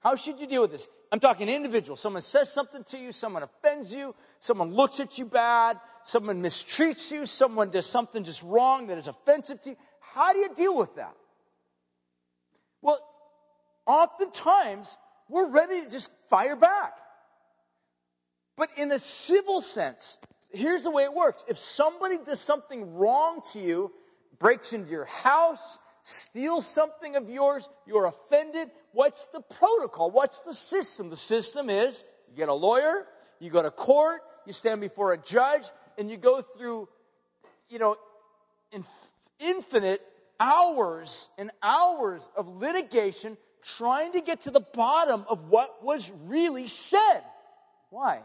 [0.00, 0.88] How should you deal with this?
[1.12, 1.96] I'm talking individual.
[1.96, 7.12] Someone says something to you, someone offends you, someone looks at you bad, someone mistreats
[7.12, 9.76] you, someone does something just wrong that is offensive to you.
[10.00, 11.14] How do you deal with that?
[12.82, 12.98] Well,
[13.86, 14.96] oftentimes
[15.28, 16.94] we're ready to just fire back.
[18.56, 20.18] But in a civil sense,
[20.56, 21.44] here's the way it works.
[21.48, 23.92] If somebody does something wrong to you,
[24.38, 30.10] breaks into your house, steals something of yours, you're offended, what's the protocol?
[30.10, 31.10] What's the system?
[31.10, 33.06] The system is you get a lawyer,
[33.40, 35.64] you go to court, you stand before a judge,
[35.98, 36.88] and you go through,
[37.68, 37.96] you know,
[39.40, 40.02] infinite
[40.38, 46.68] hours and hours of litigation trying to get to the bottom of what was really
[46.68, 47.22] said.
[47.90, 48.20] Why?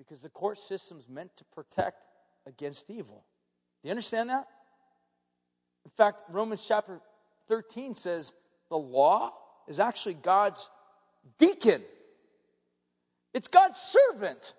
[0.00, 2.06] Because the court system is meant to protect
[2.46, 3.22] against evil.
[3.82, 4.48] Do you understand that?
[5.84, 7.00] In fact, Romans chapter
[7.48, 8.32] 13 says
[8.70, 9.34] the law
[9.68, 10.70] is actually God's
[11.38, 11.82] deacon,
[13.34, 14.54] it's God's servant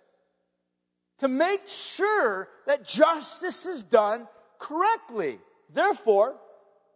[1.19, 4.27] to make sure that justice is done
[4.59, 5.39] correctly.
[5.73, 6.35] Therefore,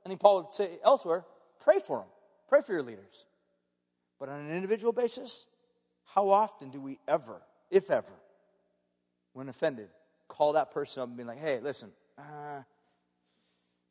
[0.06, 1.26] I think Paul would say elsewhere,
[1.60, 2.08] pray for them,
[2.48, 3.26] pray for your leaders.
[4.20, 5.48] But on an individual basis,
[6.06, 7.42] how often do we ever,
[7.72, 8.14] if ever,
[9.36, 9.90] when offended,
[10.30, 12.62] call that person up and be like, hey, listen, uh,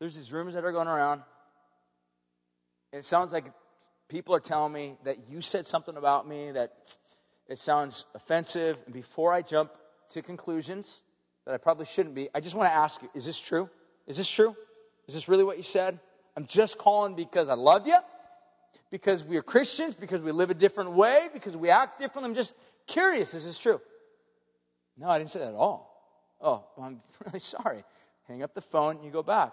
[0.01, 1.21] there's these rumors that are going around.
[2.95, 3.45] It sounds like
[4.09, 6.73] people are telling me that you said something about me that
[7.47, 8.79] it sounds offensive.
[8.87, 9.71] And before I jump
[10.11, 11.03] to conclusions
[11.45, 13.69] that I probably shouldn't be, I just want to ask you is this true?
[14.07, 14.57] Is this true?
[15.07, 16.01] Is this really what you said?
[16.39, 17.99] I'm just calling because I love you,
[18.91, 22.31] because we are Christians, because we live a different way, because we act differently.
[22.31, 23.35] I'm just curious.
[23.35, 23.79] Is this true?
[24.97, 25.91] No, I didn't say that at all.
[26.41, 27.85] Oh, well, I'm really sorry.
[28.29, 29.53] Hang up the phone, and you go back.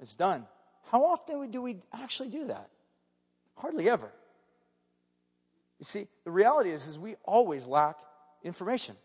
[0.00, 0.46] It's done.
[0.90, 2.68] How often do we actually do that?
[3.56, 4.10] Hardly ever.
[5.78, 7.96] You see, the reality is, is we always lack
[8.42, 8.96] information.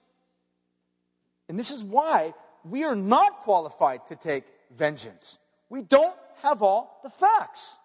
[1.48, 5.38] And this is why we are not qualified to take vengeance.
[5.70, 7.78] We don't have all the facts.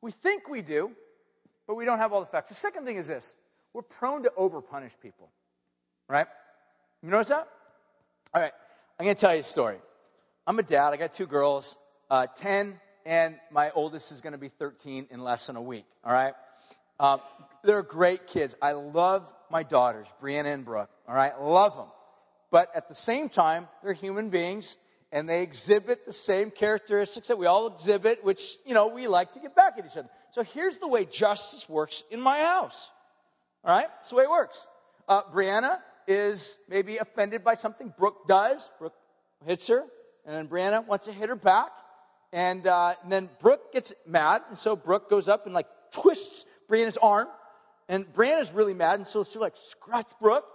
[0.00, 0.92] We think we do,
[1.66, 2.48] but we don't have all the facts.
[2.48, 3.36] The second thing is this
[3.72, 5.30] we're prone to overpunish people,
[6.08, 6.26] right?
[7.04, 7.46] You notice that?
[8.32, 8.52] All right,
[8.98, 9.76] I'm going to tell you a story.
[10.46, 11.76] I'm a dad, I got two girls,
[12.10, 15.84] uh, 10, and my oldest is going to be 13 in less than a week,
[16.02, 16.32] all right?
[16.98, 17.18] Uh,
[17.62, 18.56] they're great kids.
[18.62, 21.38] I love my daughters, Brianna and Brooke, all right?
[21.38, 21.88] Love them.
[22.50, 24.78] But at the same time, they're human beings
[25.12, 29.34] and they exhibit the same characteristics that we all exhibit, which, you know, we like
[29.34, 30.08] to get back at each other.
[30.30, 32.90] So here's the way justice works in my house.
[33.62, 33.88] All right?
[33.96, 34.66] That's the way it works.
[35.06, 38.70] Uh, Brianna is maybe offended by something Brooke does.
[38.78, 38.94] Brooke
[39.44, 39.84] hits her,
[40.24, 41.70] and then Brianna wants to hit her back.
[42.32, 46.44] And, uh, and then Brooke gets mad, and so Brooke goes up and like twists
[46.68, 47.28] Brianna's arm.
[47.88, 50.46] And Brianna's really mad, and so she like scratch Brooke.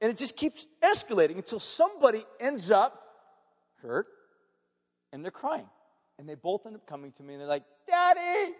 [0.00, 3.00] And it just keeps escalating until somebody ends up
[3.80, 4.06] hurt
[5.12, 5.68] and they're crying.
[6.18, 8.52] And they both end up coming to me and they're like, Daddy,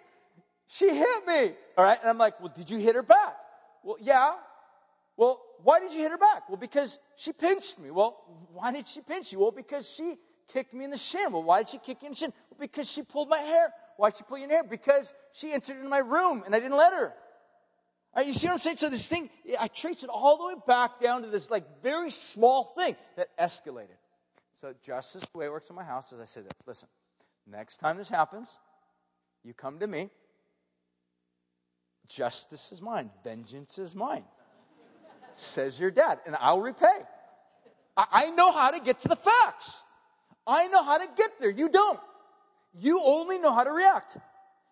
[0.69, 1.51] she hit me.
[1.77, 1.99] All right.
[2.01, 3.37] And I'm like, Well, did you hit her back?
[3.83, 4.31] Well, yeah.
[5.17, 6.49] Well, why did you hit her back?
[6.49, 7.91] Well, because she pinched me.
[7.91, 8.17] Well,
[8.53, 9.41] why did she pinch you?
[9.41, 10.17] Well, because she
[10.53, 11.33] kicked me in the shin.
[11.33, 12.33] Well, why did she kick you in the shin?
[12.51, 13.73] Well, because she pulled my hair.
[13.97, 14.65] Why did she pull your hair?
[14.65, 17.15] Because she entered into my room and I didn't let her.
[18.17, 18.77] Right, you see what I'm saying?
[18.77, 22.11] So this thing, I trace it all the way back down to this like very
[22.11, 23.97] small thing that escalated.
[24.57, 26.89] So justice, the way it works in my house is I say this, listen,
[27.47, 28.59] next time this happens,
[29.43, 30.11] you come to me,
[32.09, 34.25] Justice is mine, vengeance is mine,
[35.39, 36.99] says your dad, and I'll repay.
[37.97, 39.83] I, I know how to get to the facts.
[40.47, 41.51] I know how to get there.
[41.51, 42.01] You don't.
[42.79, 44.17] You only know how to react.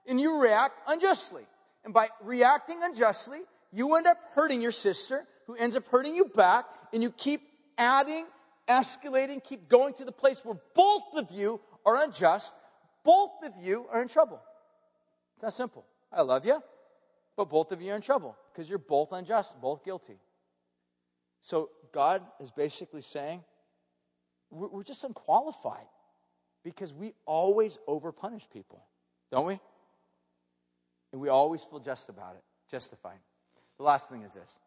[0.07, 1.45] And you react unjustly.
[1.85, 3.41] And by reacting unjustly,
[3.73, 7.43] you end up hurting your sister, who ends up hurting you back, and you keep
[7.79, 8.27] adding,
[8.69, 12.55] escalating, keep going to the place where both of you are unjust,
[13.05, 14.41] both of you are in trouble.
[15.35, 15.85] It's that simple.
[16.13, 16.63] I love you,
[17.37, 20.19] but both of you are in trouble because you're both unjust, both guilty.
[21.43, 23.43] So God is basically saying,
[24.51, 25.87] we're just unqualified
[26.63, 28.85] because we always overpunish people,
[29.31, 29.59] don't we?
[31.13, 33.19] And we always feel just about it, justified.
[33.79, 34.59] The last thing is this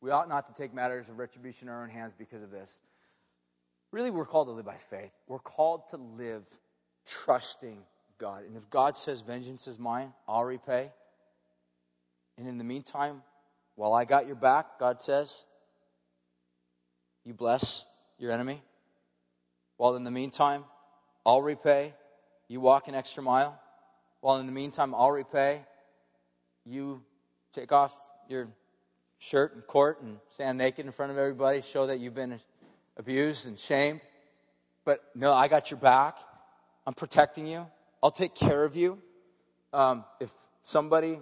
[0.00, 2.80] we ought not to take matters of retribution in our own hands because of this.
[3.92, 5.12] Really, we're called to live by faith.
[5.28, 6.44] We're called to live
[7.06, 7.78] trusting
[8.18, 8.44] God.
[8.44, 10.90] And if God says, Vengeance is mine, I'll repay.
[12.38, 13.22] And in the meantime,
[13.74, 15.44] while I got your back, God says,
[17.24, 17.86] You bless
[18.18, 18.62] your enemy.
[19.76, 20.64] While in the meantime,
[21.24, 21.94] I'll repay.
[22.48, 23.58] You walk an extra mile.
[24.20, 25.64] While in the meantime, I'll repay.
[26.64, 27.02] You
[27.52, 27.94] take off
[28.28, 28.48] your
[29.18, 32.38] shirt and court and stand naked in front of everybody, show that you've been
[32.96, 34.00] abused and shamed.
[34.84, 36.16] But no, I got your back.
[36.86, 37.66] I'm protecting you.
[38.02, 38.98] I'll take care of you.
[39.72, 41.20] Um, if somebody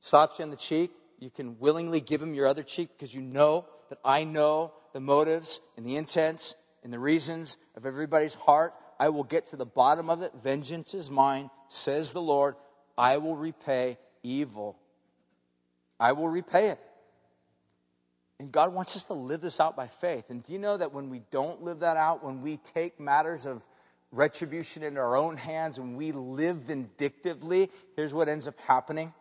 [0.00, 0.90] slaps you on the cheek,
[1.22, 4.98] you can willingly give him your other cheek because you know that I know the
[4.98, 8.74] motives and the intents and the reasons of everybody's heart.
[8.98, 10.32] I will get to the bottom of it.
[10.42, 12.56] Vengeance is mine, says the Lord.
[12.98, 14.76] I will repay evil.
[16.00, 16.80] I will repay it.
[18.40, 20.28] And God wants us to live this out by faith.
[20.30, 23.46] And do you know that when we don't live that out, when we take matters
[23.46, 23.64] of
[24.10, 29.14] retribution into our own hands and we live vindictively, here's what ends up happening.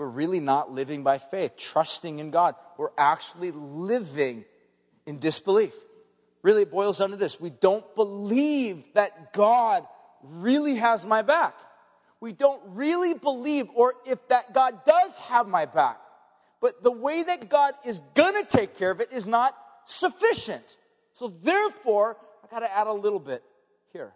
[0.00, 2.54] We're really not living by faith, trusting in God.
[2.78, 4.46] We're actually living
[5.04, 5.74] in disbelief.
[6.42, 9.86] Really, it boils down to this we don't believe that God
[10.22, 11.54] really has my back.
[12.18, 15.98] We don't really believe, or if that God does have my back,
[16.62, 20.78] but the way that God is to take care of it is not sufficient.
[21.12, 23.42] So therefore, I got to add a little bit
[23.92, 24.14] here.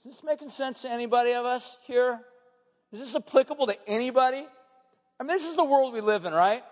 [0.00, 2.20] Is this making sense to anybody of us here?
[2.90, 4.44] Is this applicable to anybody?
[5.20, 6.64] I mean, this is the world we live in, right?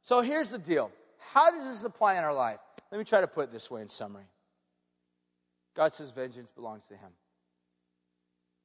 [0.00, 0.90] So here's the deal.
[1.18, 2.58] How does this apply in our life?
[2.90, 4.24] Let me try to put it this way in summary.
[5.76, 7.10] God says vengeance belongs to him.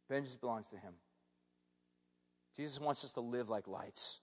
[0.09, 0.93] Vengeance belongs to him.
[2.55, 4.21] Jesus wants us to live like lights.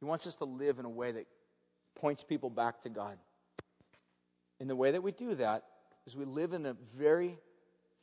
[0.00, 1.26] He wants us to live in a way that
[1.94, 3.18] points people back to God.
[4.58, 5.62] And the way that we do that
[6.06, 7.38] is we live in a very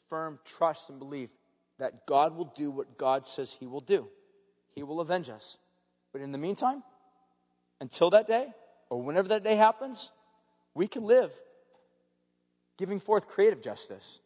[0.09, 1.31] firm trust and belief
[1.77, 4.07] that God will do what God says He will do.
[4.77, 5.57] He will avenge us.
[6.13, 6.83] But in the meantime,
[7.81, 8.49] until that day,
[8.91, 10.11] or whenever that day happens,
[10.75, 11.33] we can live
[12.77, 14.19] giving forth creative justice,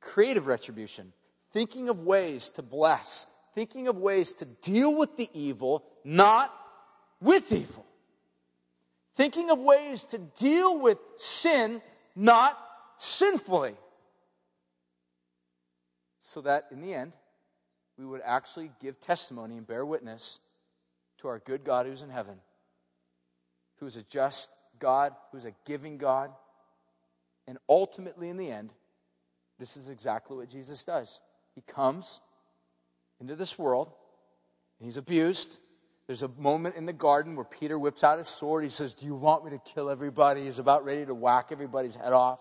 [0.00, 1.12] creative retribution,
[1.50, 6.58] thinking of ways to bless, thinking of ways to deal with the evil, not
[7.20, 7.84] with evil.
[9.12, 11.82] Thinking of ways to deal with sin,
[12.14, 12.58] not
[12.96, 13.74] sinfully.
[16.18, 17.12] So that in the end,
[17.98, 20.38] we would actually give testimony and bear witness
[21.18, 22.36] to our good God who's in heaven,
[23.76, 26.30] who's a just God, who's a giving God.
[27.46, 28.70] And ultimately, in the end,
[29.58, 31.20] this is exactly what Jesus does.
[31.54, 32.20] He comes
[33.20, 33.92] into this world,
[34.78, 35.58] and he's abused,
[36.06, 38.62] there's a moment in the garden where Peter whips out his sword.
[38.62, 40.44] He says, Do you want me to kill everybody?
[40.44, 42.38] He's about ready to whack everybody's head off,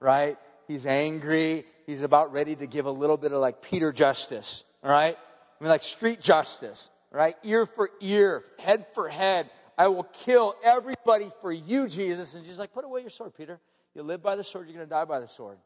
[0.00, 0.36] right?
[0.66, 1.64] He's angry.
[1.86, 5.16] He's about ready to give a little bit of like Peter justice, all right?
[5.16, 7.34] I mean, like street justice, right?
[7.42, 9.48] Ear for ear, head for head.
[9.76, 12.34] I will kill everybody for you, Jesus.
[12.34, 13.58] And Jesus like, Put away your sword, Peter.
[13.94, 15.56] You live by the sword, you're going to die by the sword.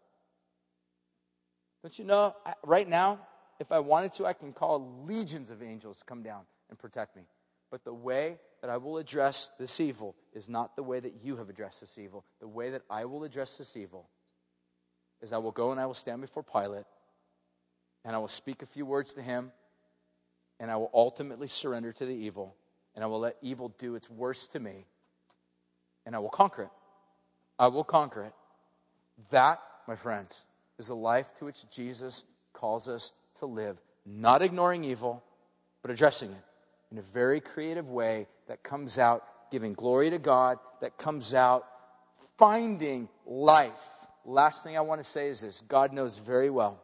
[1.82, 3.20] Don't you know, right now,
[3.58, 7.16] if I wanted to, I can call legions of angels to come down and protect
[7.16, 7.22] me.
[7.70, 11.36] But the way that I will address this evil is not the way that you
[11.36, 12.24] have addressed this evil.
[12.40, 14.08] The way that I will address this evil
[15.22, 16.84] is I will go and I will stand before Pilate
[18.04, 19.52] and I will speak a few words to him
[20.60, 22.54] and I will ultimately surrender to the evil
[22.94, 24.86] and I will let evil do its worst to me
[26.06, 26.70] and I will conquer it.
[27.58, 28.32] I will conquer it.
[29.30, 30.44] That, my friends,
[30.78, 35.22] is the life to which Jesus calls us to live, not ignoring evil,
[35.82, 36.44] but addressing it
[36.90, 41.66] in a very creative way that comes out giving glory to God, that comes out
[42.38, 43.86] finding life.
[44.24, 46.80] Last thing I want to say is this God knows very well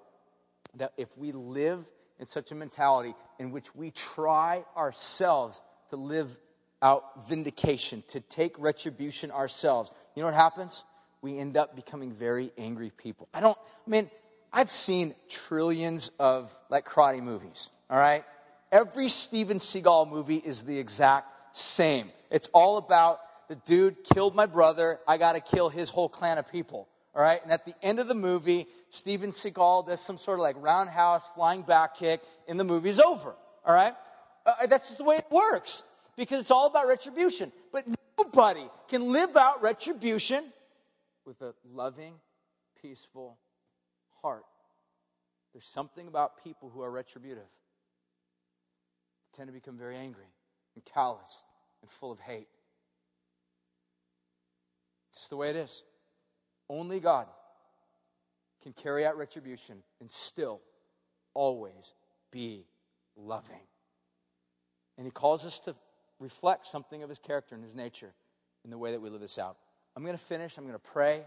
[0.77, 6.37] that if we live in such a mentality in which we try ourselves to live
[6.83, 10.85] out vindication, to take retribution ourselves, you know what happens?
[11.22, 13.29] We end up becoming very angry people.
[13.33, 13.57] I don't,
[13.87, 14.11] I mean,
[14.53, 18.25] I've seen trillions of like karate movies, all right?
[18.70, 22.11] Every Steven Seagal movie is the exact same.
[22.31, 26.39] It's all about the dude killed my brother, I got to kill his whole clan
[26.39, 26.89] of people.
[27.15, 30.43] All right, and at the end of the movie, Steven Seagal does some sort of
[30.43, 33.35] like roundhouse flying back kick, and the movie's over.
[33.65, 33.95] All right,
[34.45, 35.85] uh, that's just the way it works
[36.17, 37.53] because it's all about retribution.
[37.73, 37.85] But
[38.19, 40.45] nobody can live out retribution
[41.25, 42.15] with a loving,
[42.83, 43.39] peaceful
[44.23, 44.45] heart.
[45.53, 47.45] There's something about people who are retributive
[49.33, 50.27] They tend to become very angry
[50.75, 51.45] and calloused
[51.81, 52.49] and full of hate.
[55.11, 55.85] It's just the way it is.
[56.69, 57.27] Only God
[58.62, 60.61] can carry out retribution and still
[61.35, 61.93] always
[62.31, 62.67] be
[63.17, 63.61] loving.
[64.97, 65.75] And He calls us to
[66.19, 68.12] reflect something of His character and His nature
[68.65, 69.57] in the way that we live this out.
[69.97, 70.57] I'm going to finish.
[70.57, 71.25] I'm going to pray.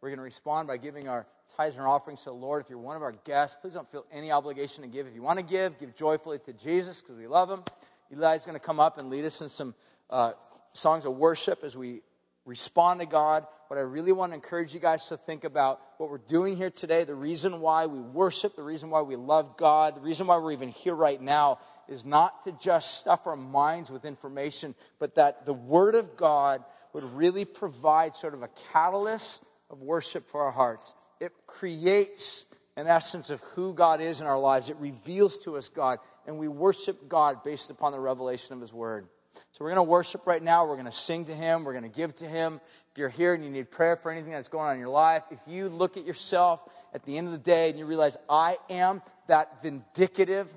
[0.00, 1.26] We're going to respond by giving our
[1.56, 2.62] tithes and our offerings to the Lord.
[2.62, 5.06] If you're one of our guests, please don't feel any obligation to give.
[5.06, 7.62] If you want to give, give joyfully to Jesus because we love Him.
[8.10, 9.74] Eli's going to come up and lead us in some
[10.08, 10.32] uh,
[10.72, 12.00] songs of worship as we
[12.46, 13.46] respond to God.
[13.68, 16.70] What I really want to encourage you guys to think about what we're doing here
[16.70, 20.38] today, the reason why we worship, the reason why we love God, the reason why
[20.38, 25.16] we're even here right now is not to just stuff our minds with information, but
[25.16, 26.64] that the Word of God
[26.94, 30.94] would really provide sort of a catalyst of worship for our hearts.
[31.20, 32.46] It creates
[32.76, 34.70] an essence of who God is in our lives.
[34.70, 38.72] It reveals to us God, and we worship God based upon the revelation of His
[38.72, 39.08] Word.
[39.52, 40.66] So we're going to worship right now.
[40.66, 41.64] We're going to sing to Him.
[41.64, 42.60] We're going to give to Him.
[42.98, 45.38] You're here and you need prayer for anything that's going on in your life, if
[45.46, 46.60] you look at yourself
[46.92, 50.48] at the end of the day and you realize, I am that vindicative,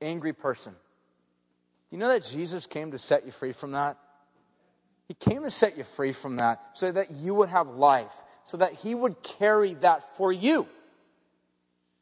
[0.00, 0.72] angry person.
[0.72, 0.78] Do
[1.96, 3.96] you know that Jesus came to set you free from that?
[5.08, 8.56] He came to set you free from that so that you would have life, so
[8.58, 10.66] that He would carry that for you,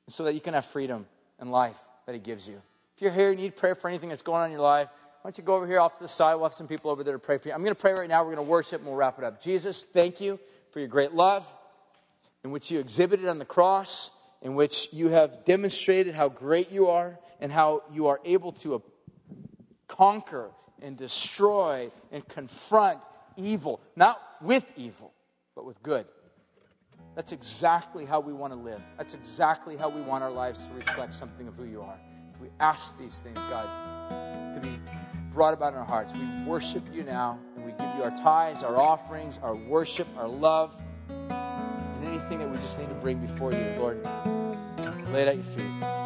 [0.08, 1.06] so that you can have freedom
[1.38, 2.60] and life that He gives you.
[2.96, 4.88] If you're here and you need prayer for anything that's going on in your life,
[5.22, 6.34] why don't you go over here off to the side?
[6.34, 7.54] We'll have some people over there to pray for you.
[7.54, 8.22] I'm going to pray right now.
[8.22, 9.42] We're going to worship and we'll wrap it up.
[9.42, 10.40] Jesus, thank you
[10.70, 11.46] for your great love
[12.42, 14.10] in which you exhibited on the cross,
[14.40, 18.76] in which you have demonstrated how great you are and how you are able to
[18.76, 18.78] uh,
[19.88, 20.50] conquer
[20.80, 22.98] and destroy and confront
[23.36, 25.12] evil, not with evil,
[25.54, 26.06] but with good.
[27.14, 28.80] That's exactly how we want to live.
[28.96, 31.98] That's exactly how we want our lives to reflect something of who you are.
[32.40, 33.68] We ask these things, God,
[34.54, 34.78] to be
[35.32, 36.12] brought about in our hearts.
[36.12, 40.28] We worship you now, and we give you our tithes, our offerings, our worship, our
[40.28, 40.74] love,
[41.08, 44.02] and anything that we just need to bring before you, Lord.
[45.12, 45.99] Lay it at your feet.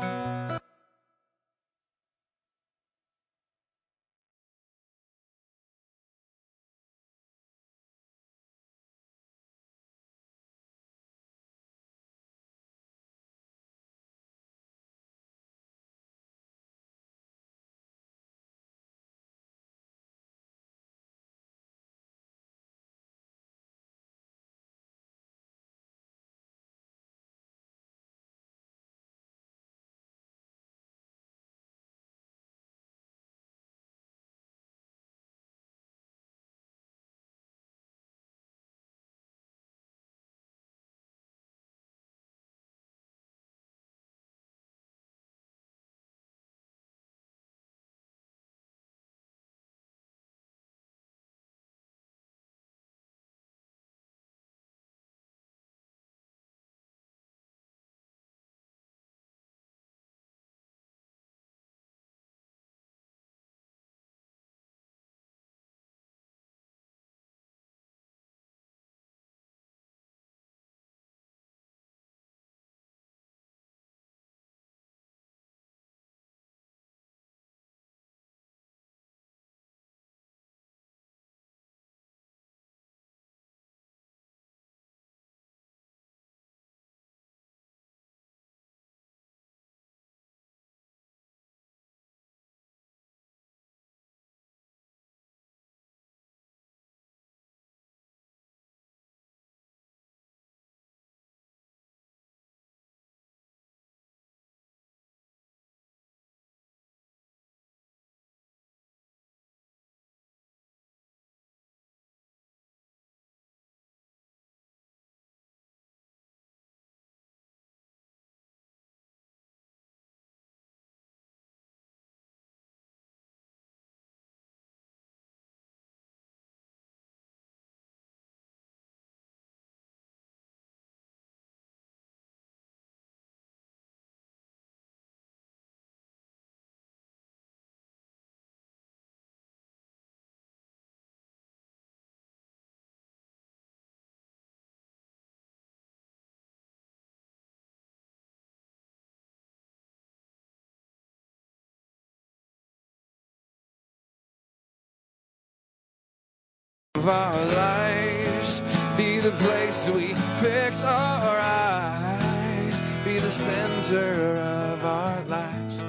[157.05, 158.63] Of our lives.
[158.97, 162.81] Be the place we fix our eyes.
[163.05, 165.83] Be the center of our lives.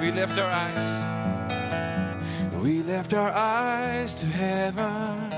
[0.00, 0.88] We lift our eyes.
[2.62, 5.34] We lift our eyes to heaven.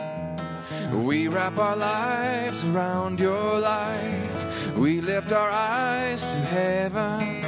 [1.07, 4.77] We wrap our lives around your life.
[4.77, 7.43] We lift our eyes to heaven,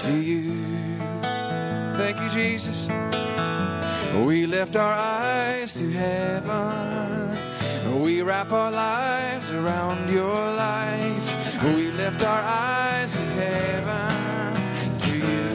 [0.00, 0.64] to you.
[1.94, 2.88] Thank you, Jesus.
[4.14, 7.38] We lift our eyes to heaven.
[8.02, 11.64] We wrap our lives around your life.
[11.64, 15.50] We lift our eyes to heaven, to you.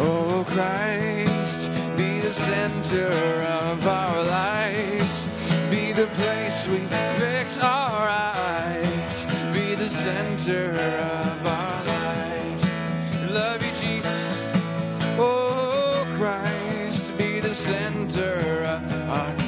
[0.00, 3.06] Oh, Christ, be the center
[3.62, 5.26] of our lives.
[5.70, 6.78] Be the place we
[7.18, 9.24] fix our eyes.
[9.52, 12.66] Be the center of our lives.
[13.30, 14.23] Love you, Jesus.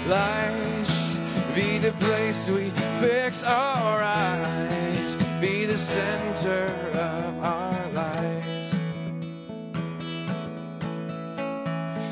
[0.06, 1.16] Of.
[1.54, 5.16] Be the place we fix our eyes.
[5.40, 8.74] Be the center of our lives.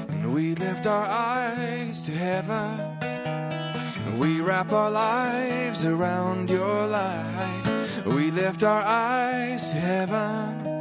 [0.09, 2.80] And we lift our eyes to heaven.
[4.07, 8.05] And we wrap our lives around your life.
[8.07, 10.74] We lift our eyes to heaven,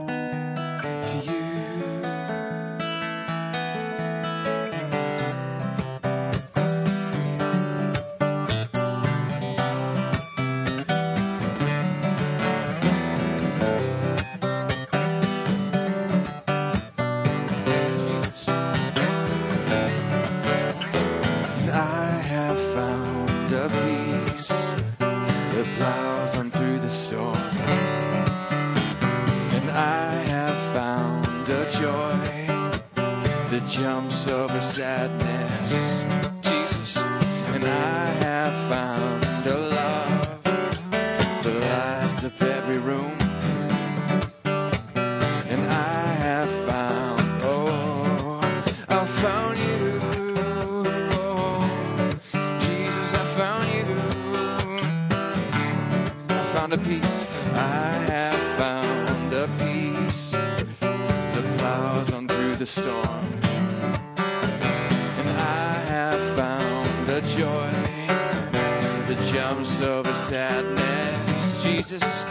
[33.53, 36.01] that jumps of over sadness.
[36.41, 36.97] Jesus.
[37.53, 39.02] And I have found
[70.23, 71.63] sadness.
[71.63, 72.23] Jesus,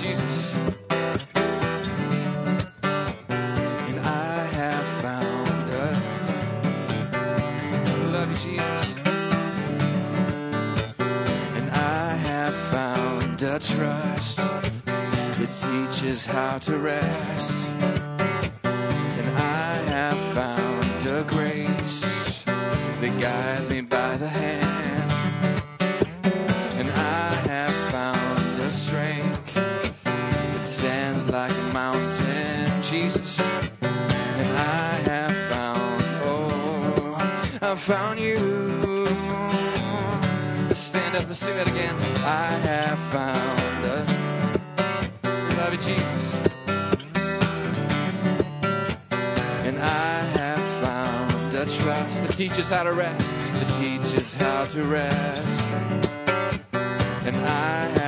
[0.00, 0.52] Jesus.
[3.88, 5.86] And I have found a
[8.10, 8.94] love you, Jesus.
[11.56, 17.71] And I have found a trust that teaches how to rest.
[37.82, 38.36] Found you.
[40.72, 41.96] Stand up, let's sing that again.
[42.24, 44.06] I have found a
[45.56, 46.36] love you, Jesus.
[49.66, 54.84] And I have found a trust that teaches how to rest, that teaches how to
[54.84, 55.66] rest.
[57.26, 58.01] And I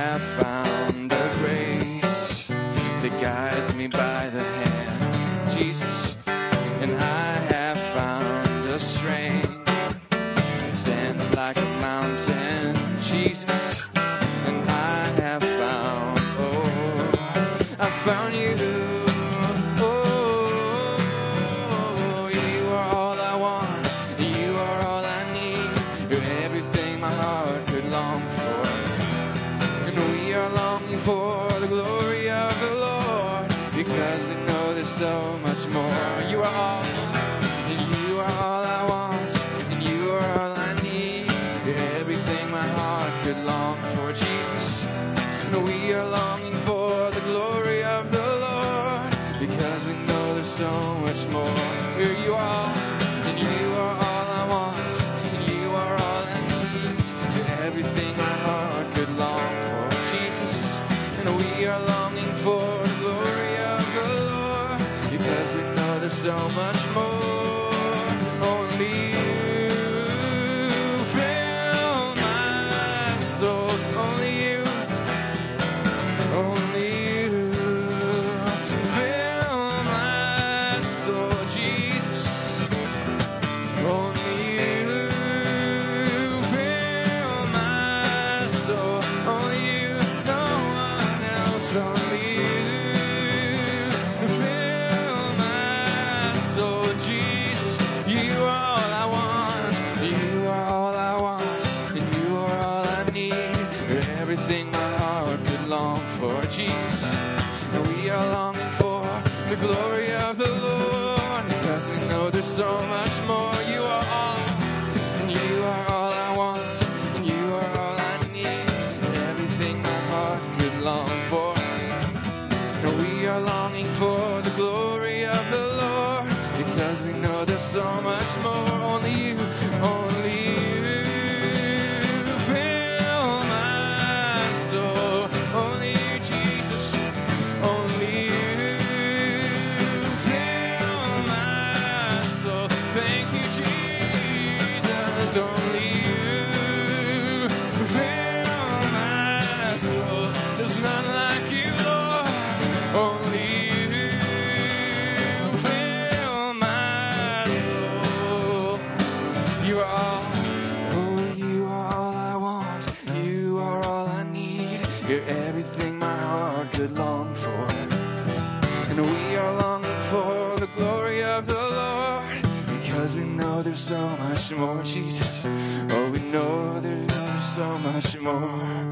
[174.51, 175.43] much more, Jesus.
[175.45, 178.91] Oh, we know there's so much more.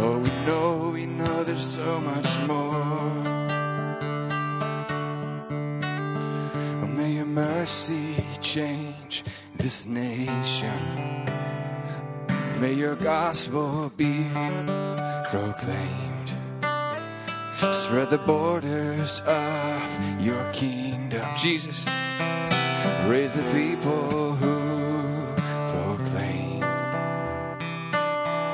[0.00, 3.22] Oh, we know, we know there's so much more.
[6.82, 9.22] Oh, may your mercy change
[9.56, 11.26] this nation.
[12.58, 14.26] May your gospel be
[15.30, 16.32] proclaimed.
[17.72, 21.86] Spread the borders of your kingdom, Jesus.
[23.06, 24.61] Raise the people who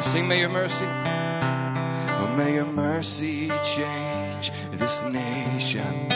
[0.08, 0.86] Sing, may your mercy.
[0.86, 6.08] Oh, may your mercy change this nation.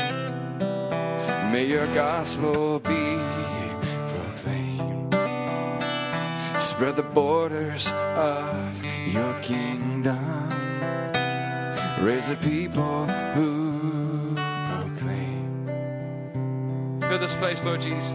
[1.53, 3.19] May your gospel be
[4.09, 5.13] proclaimed.
[6.59, 8.83] Spread the borders of
[9.13, 10.17] your kingdom.
[12.01, 13.05] Raise the people
[13.35, 14.35] who
[14.71, 15.67] proclaim.
[17.03, 18.09] Fill this place, Lord Jesus.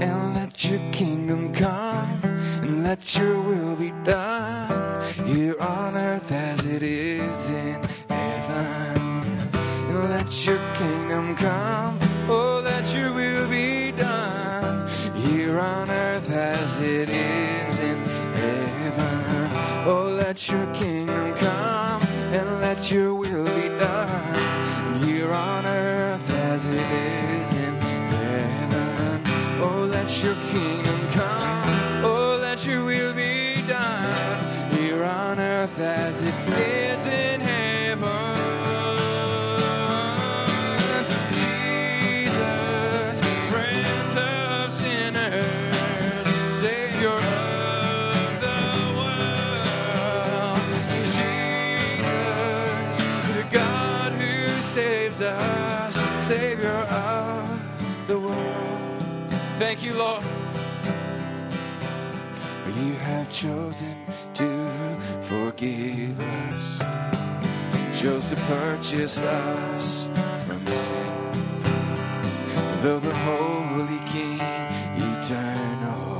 [0.00, 1.45] And let your kingdom
[3.14, 9.32] your will be done here on earth as it is in heaven.
[9.88, 16.80] And let your kingdom come, oh, that your will be done here on earth as
[16.80, 17.98] it is in
[18.34, 19.50] heaven.
[19.86, 22.02] Oh, let your kingdom come
[22.32, 23.25] and let your will
[63.36, 63.94] chosen
[64.32, 66.18] to forgive
[66.48, 66.78] us,
[68.00, 70.08] chose to purchase us
[70.46, 71.32] from sin.
[72.80, 74.40] Though the holy King
[74.96, 76.16] eternal,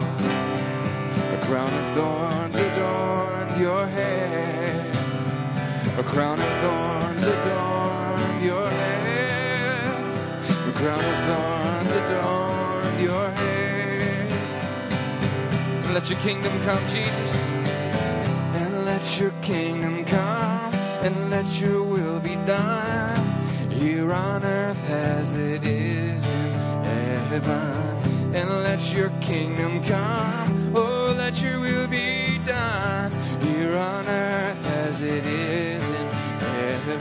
[1.33, 4.95] a crown of thorns adorned your head,
[5.99, 10.05] a crown of thorns adorned your head,
[10.69, 12.36] a crown of thorns adorned.
[15.97, 17.49] let your kingdom come, Jesus.
[18.61, 23.17] And let your kingdom come, and let your will be done
[23.71, 26.53] here on earth as it is in
[26.85, 28.37] heaven.
[28.37, 33.11] And let your kingdom come, oh, let your will be done
[33.41, 36.07] here on earth as it is in
[36.41, 37.01] heaven.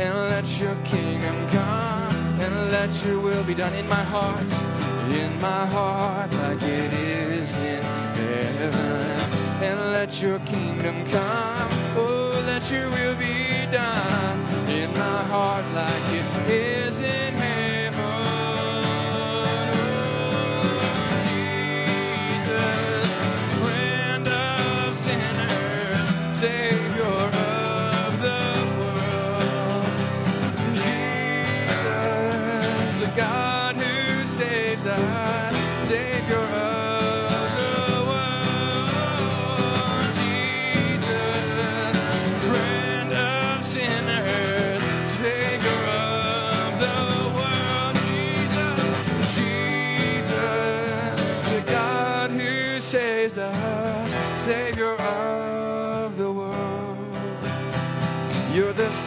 [0.00, 4.75] And let your kingdom come, and let your will be done in my heart
[5.12, 8.74] in my heart, like it is in heaven.
[9.62, 13.55] And let your kingdom come, oh, let your will be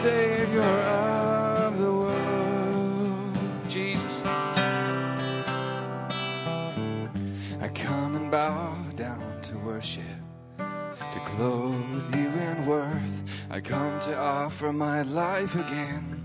[0.00, 3.36] Savior of the world,
[3.68, 4.22] Jesus.
[7.60, 10.02] I come and bow down to worship,
[10.56, 13.44] to clothe you in worth.
[13.50, 16.24] I come to offer my life again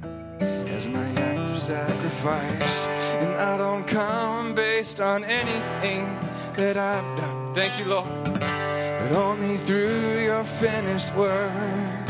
[0.69, 2.87] as my act of sacrifice.
[3.19, 6.17] And I don't come based on anything
[6.55, 7.53] that I've done.
[7.53, 8.07] Thank you, Lord.
[8.39, 12.04] But only through your finished work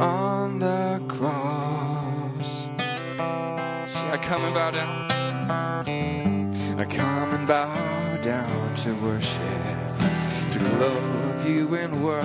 [0.00, 2.66] on the cross.
[3.86, 5.10] See, I come and bow down.
[6.78, 9.42] I come and bow down to worship,
[10.52, 12.24] to clothe you in worth.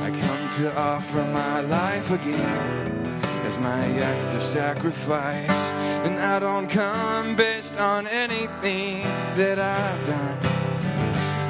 [0.00, 5.72] I come to offer my life again as my act of sacrifice.
[6.04, 9.02] And I don't come based on anything
[9.34, 10.38] that I've done.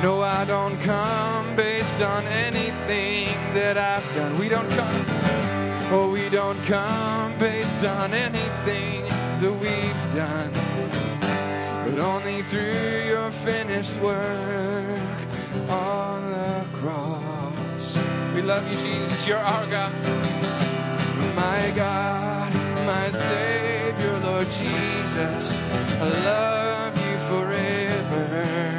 [0.02, 4.38] No, I don't come based on anything that I've done.
[4.38, 5.17] We don't come,
[5.90, 9.02] oh, we don't come based on anything
[9.40, 10.50] that we've done,
[11.84, 15.18] but only through your finished work
[15.68, 17.98] on the cross.
[18.34, 19.26] We love you, Jesus.
[19.26, 19.92] You're our God.
[21.34, 22.52] My God,
[22.86, 25.58] my Savior, Lord Jesus.
[26.00, 28.78] I love you forever.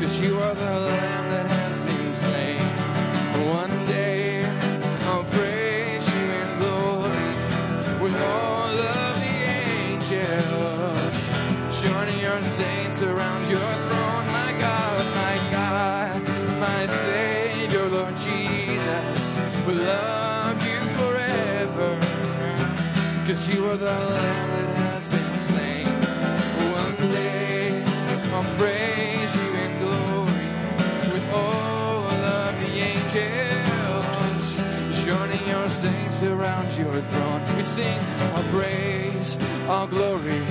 [0.00, 2.59] Cause you are the lamb that has been slain.
[13.02, 16.22] Around your throne, my God, my God,
[16.60, 19.36] my Savior, Lord Jesus.
[19.66, 21.98] We love you forever.
[23.26, 25.86] Cause you are the lamb that has been slain.
[26.76, 27.82] One day
[28.34, 30.48] I'll praise you in glory
[31.12, 34.46] with all of the angels.
[35.06, 37.40] Joining your saints around your throne.
[37.56, 37.98] We sing
[38.34, 40.42] all praise, all glory,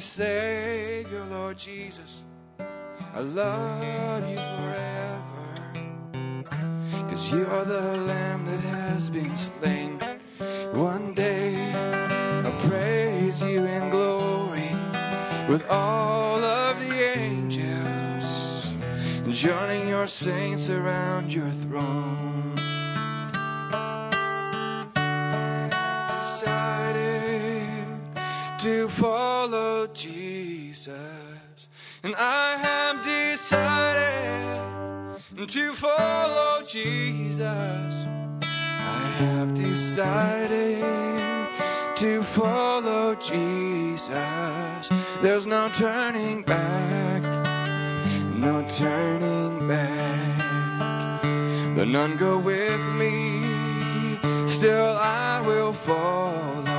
[0.00, 2.22] Savior, Lord Jesus.
[3.14, 5.20] I love you forever.
[7.08, 10.00] Cause you are the lamb that has been slain.
[10.72, 11.72] One day
[12.44, 14.70] I'll praise you in glory
[15.48, 18.72] with all of the angels,
[19.28, 22.54] joining your saints around your throne.
[26.22, 27.20] Decided
[28.60, 29.88] to follow
[30.80, 31.68] Jesus,
[32.02, 34.56] and I have decided
[35.46, 37.94] to follow Jesus.
[38.40, 40.82] I have decided
[41.96, 44.88] to follow Jesus.
[45.20, 47.22] There's no turning back,
[48.34, 50.40] no turning back.
[51.76, 53.42] But none go with me,
[54.48, 56.69] still I will follow.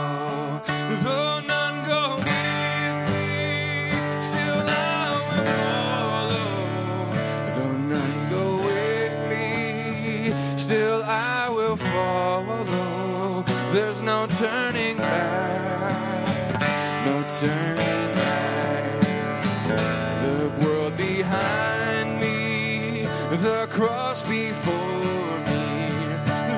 [23.81, 25.65] Cross before me.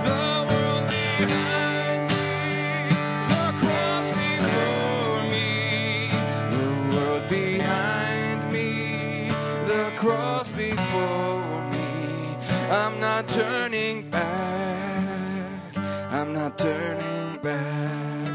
[0.03, 0.87] The world
[1.17, 2.89] behind me,
[3.31, 6.09] the cross before me.
[6.51, 9.29] The world behind me,
[9.71, 12.35] the cross before me.
[12.69, 15.77] I'm not turning back.
[16.11, 18.27] I'm not turning back.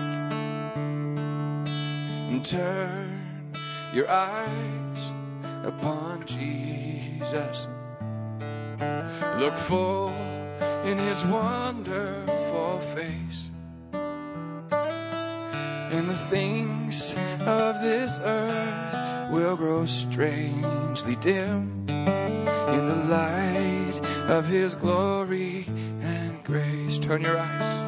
[2.30, 3.52] And turn
[3.92, 5.12] your eyes
[5.64, 7.68] upon Jesus.
[9.38, 10.12] Look full
[10.84, 13.50] in his wonderful face.
[15.92, 17.14] And the things
[17.46, 25.64] of this earth will grow strangely dim in the light of his glory
[26.00, 26.98] and grace.
[26.98, 27.78] Turn your eyes.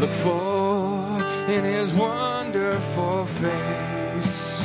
[0.00, 2.35] Look full in his wonderful
[2.96, 4.62] face.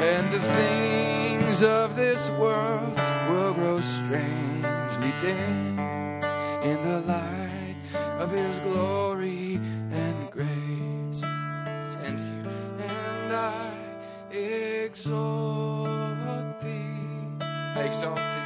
[0.00, 2.98] And the things of this world
[3.28, 5.78] will grow strangely dim
[6.64, 7.76] in the light
[8.18, 9.60] of his glory
[9.92, 11.22] and grace.
[12.04, 12.52] End here.
[12.80, 13.72] And I
[14.32, 15.40] exalt
[16.60, 17.44] thee.
[17.44, 18.37] I exalt thee.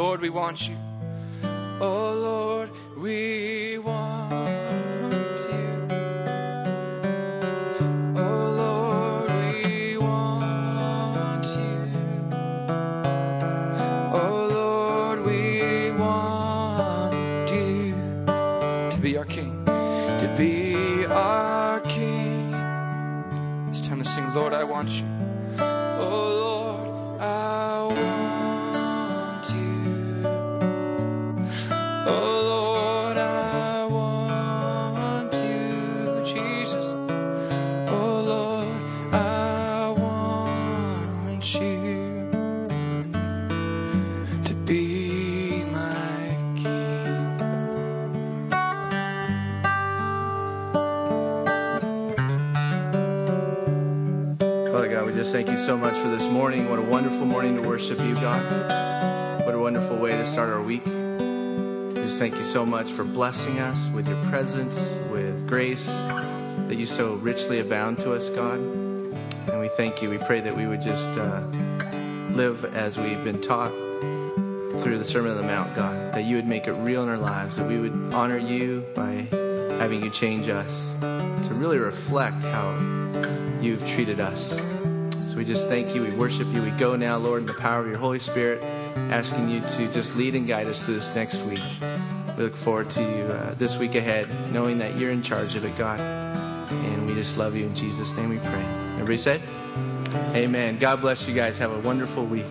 [0.00, 0.79] Lord, we want you.
[55.32, 56.68] Thank you so much for this morning.
[56.68, 59.46] What a wonderful morning to worship you, God.
[59.46, 60.84] What a wonderful way to start our week.
[61.94, 66.84] Just thank you so much for blessing us with your presence, with grace that you
[66.84, 68.58] so richly abound to us, God.
[68.58, 70.10] And we thank you.
[70.10, 71.42] We pray that we would just uh,
[72.32, 73.70] live as we've been taught
[74.80, 76.12] through the Sermon on the Mount, God.
[76.12, 79.28] That you would make it real in our lives, that we would honor you by
[79.78, 82.76] having you change us to really reflect how
[83.60, 84.60] you've treated us.
[85.30, 86.02] So we just thank you.
[86.02, 86.60] We worship you.
[86.60, 88.64] We go now, Lord, in the power of your Holy Spirit,
[89.12, 91.62] asking you to just lead and guide us through this next week.
[92.36, 95.64] We look forward to you uh, this week ahead, knowing that you're in charge of
[95.64, 96.00] it, God.
[96.00, 97.64] And we just love you.
[97.64, 98.64] In Jesus' name we pray.
[98.94, 99.40] Everybody said,
[100.34, 100.80] Amen.
[100.80, 101.58] God bless you guys.
[101.58, 102.46] Have a wonderful week.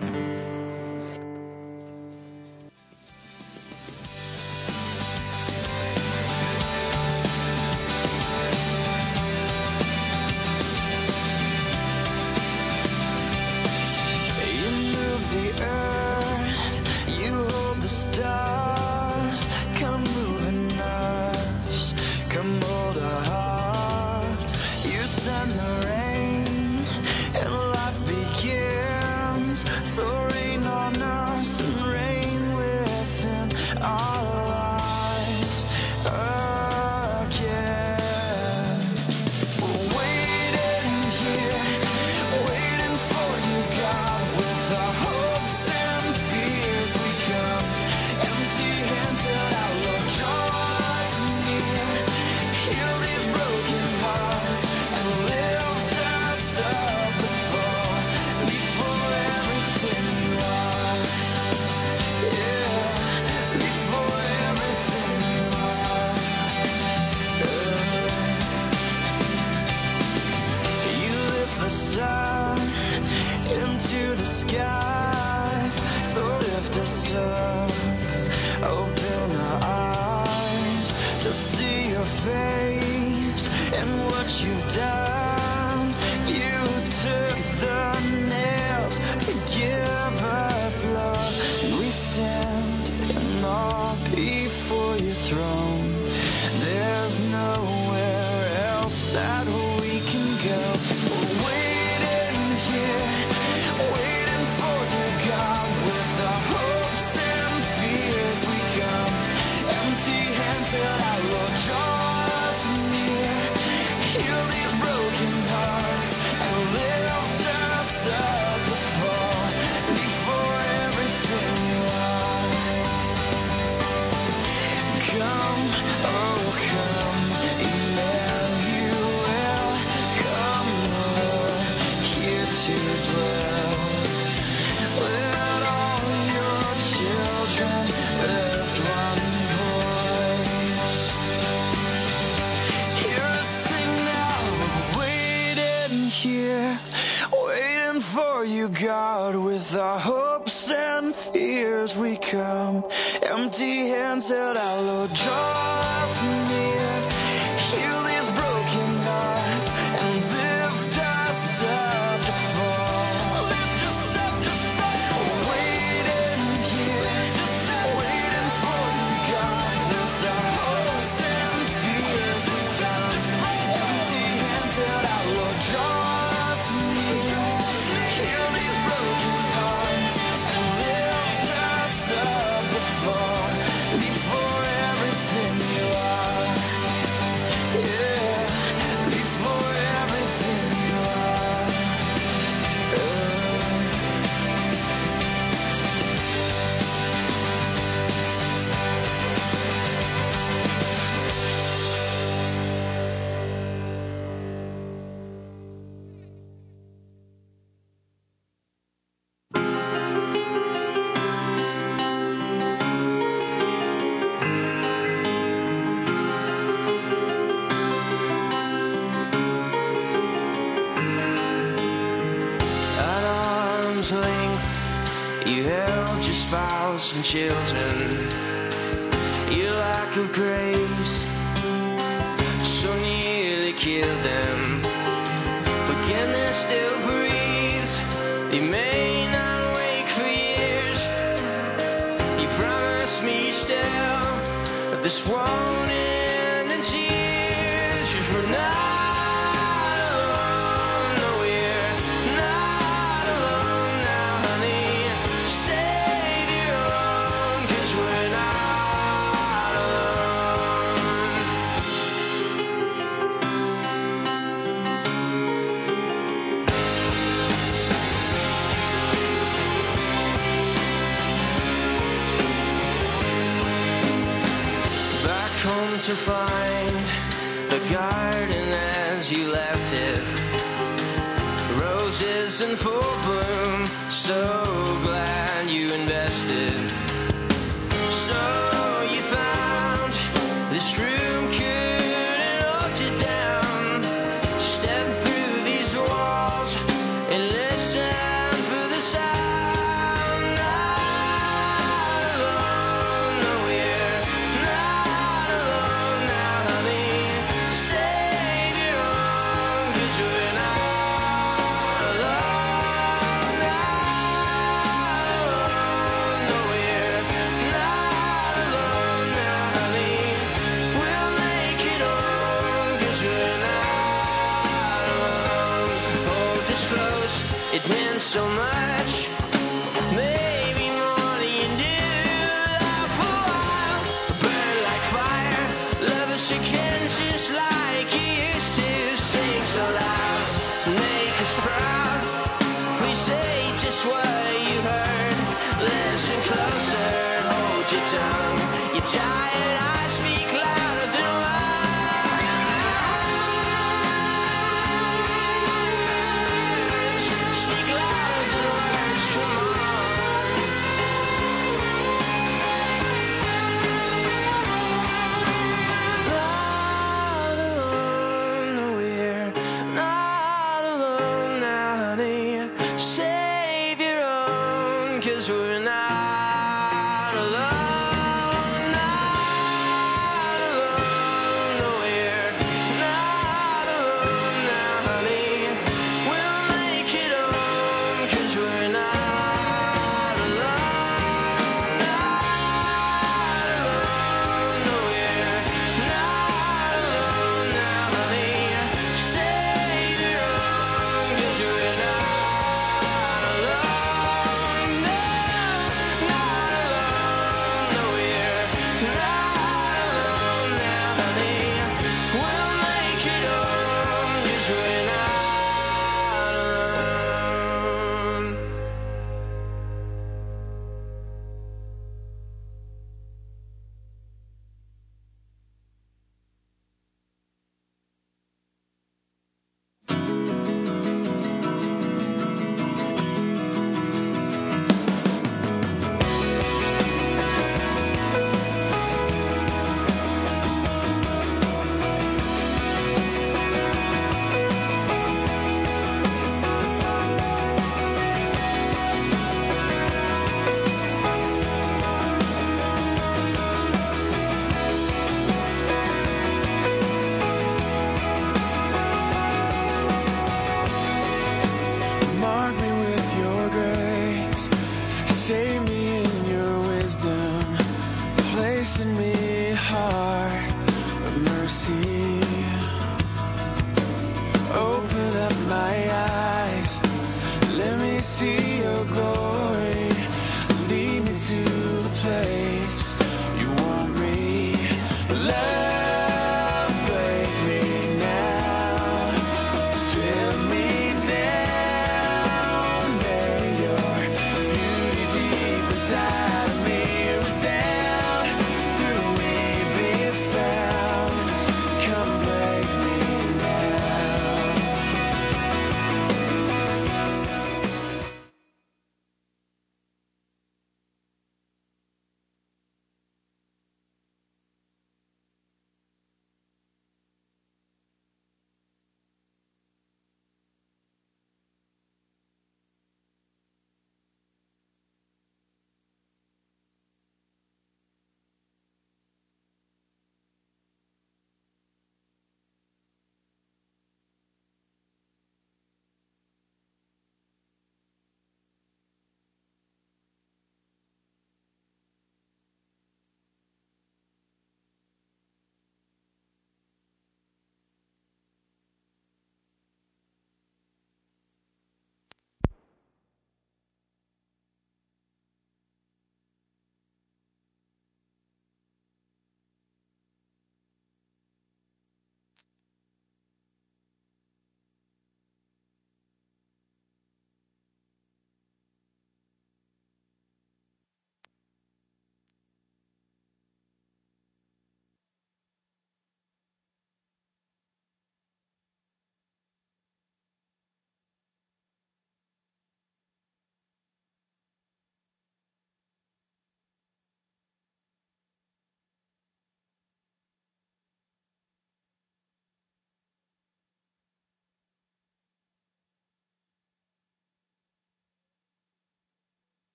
[288.30, 288.59] So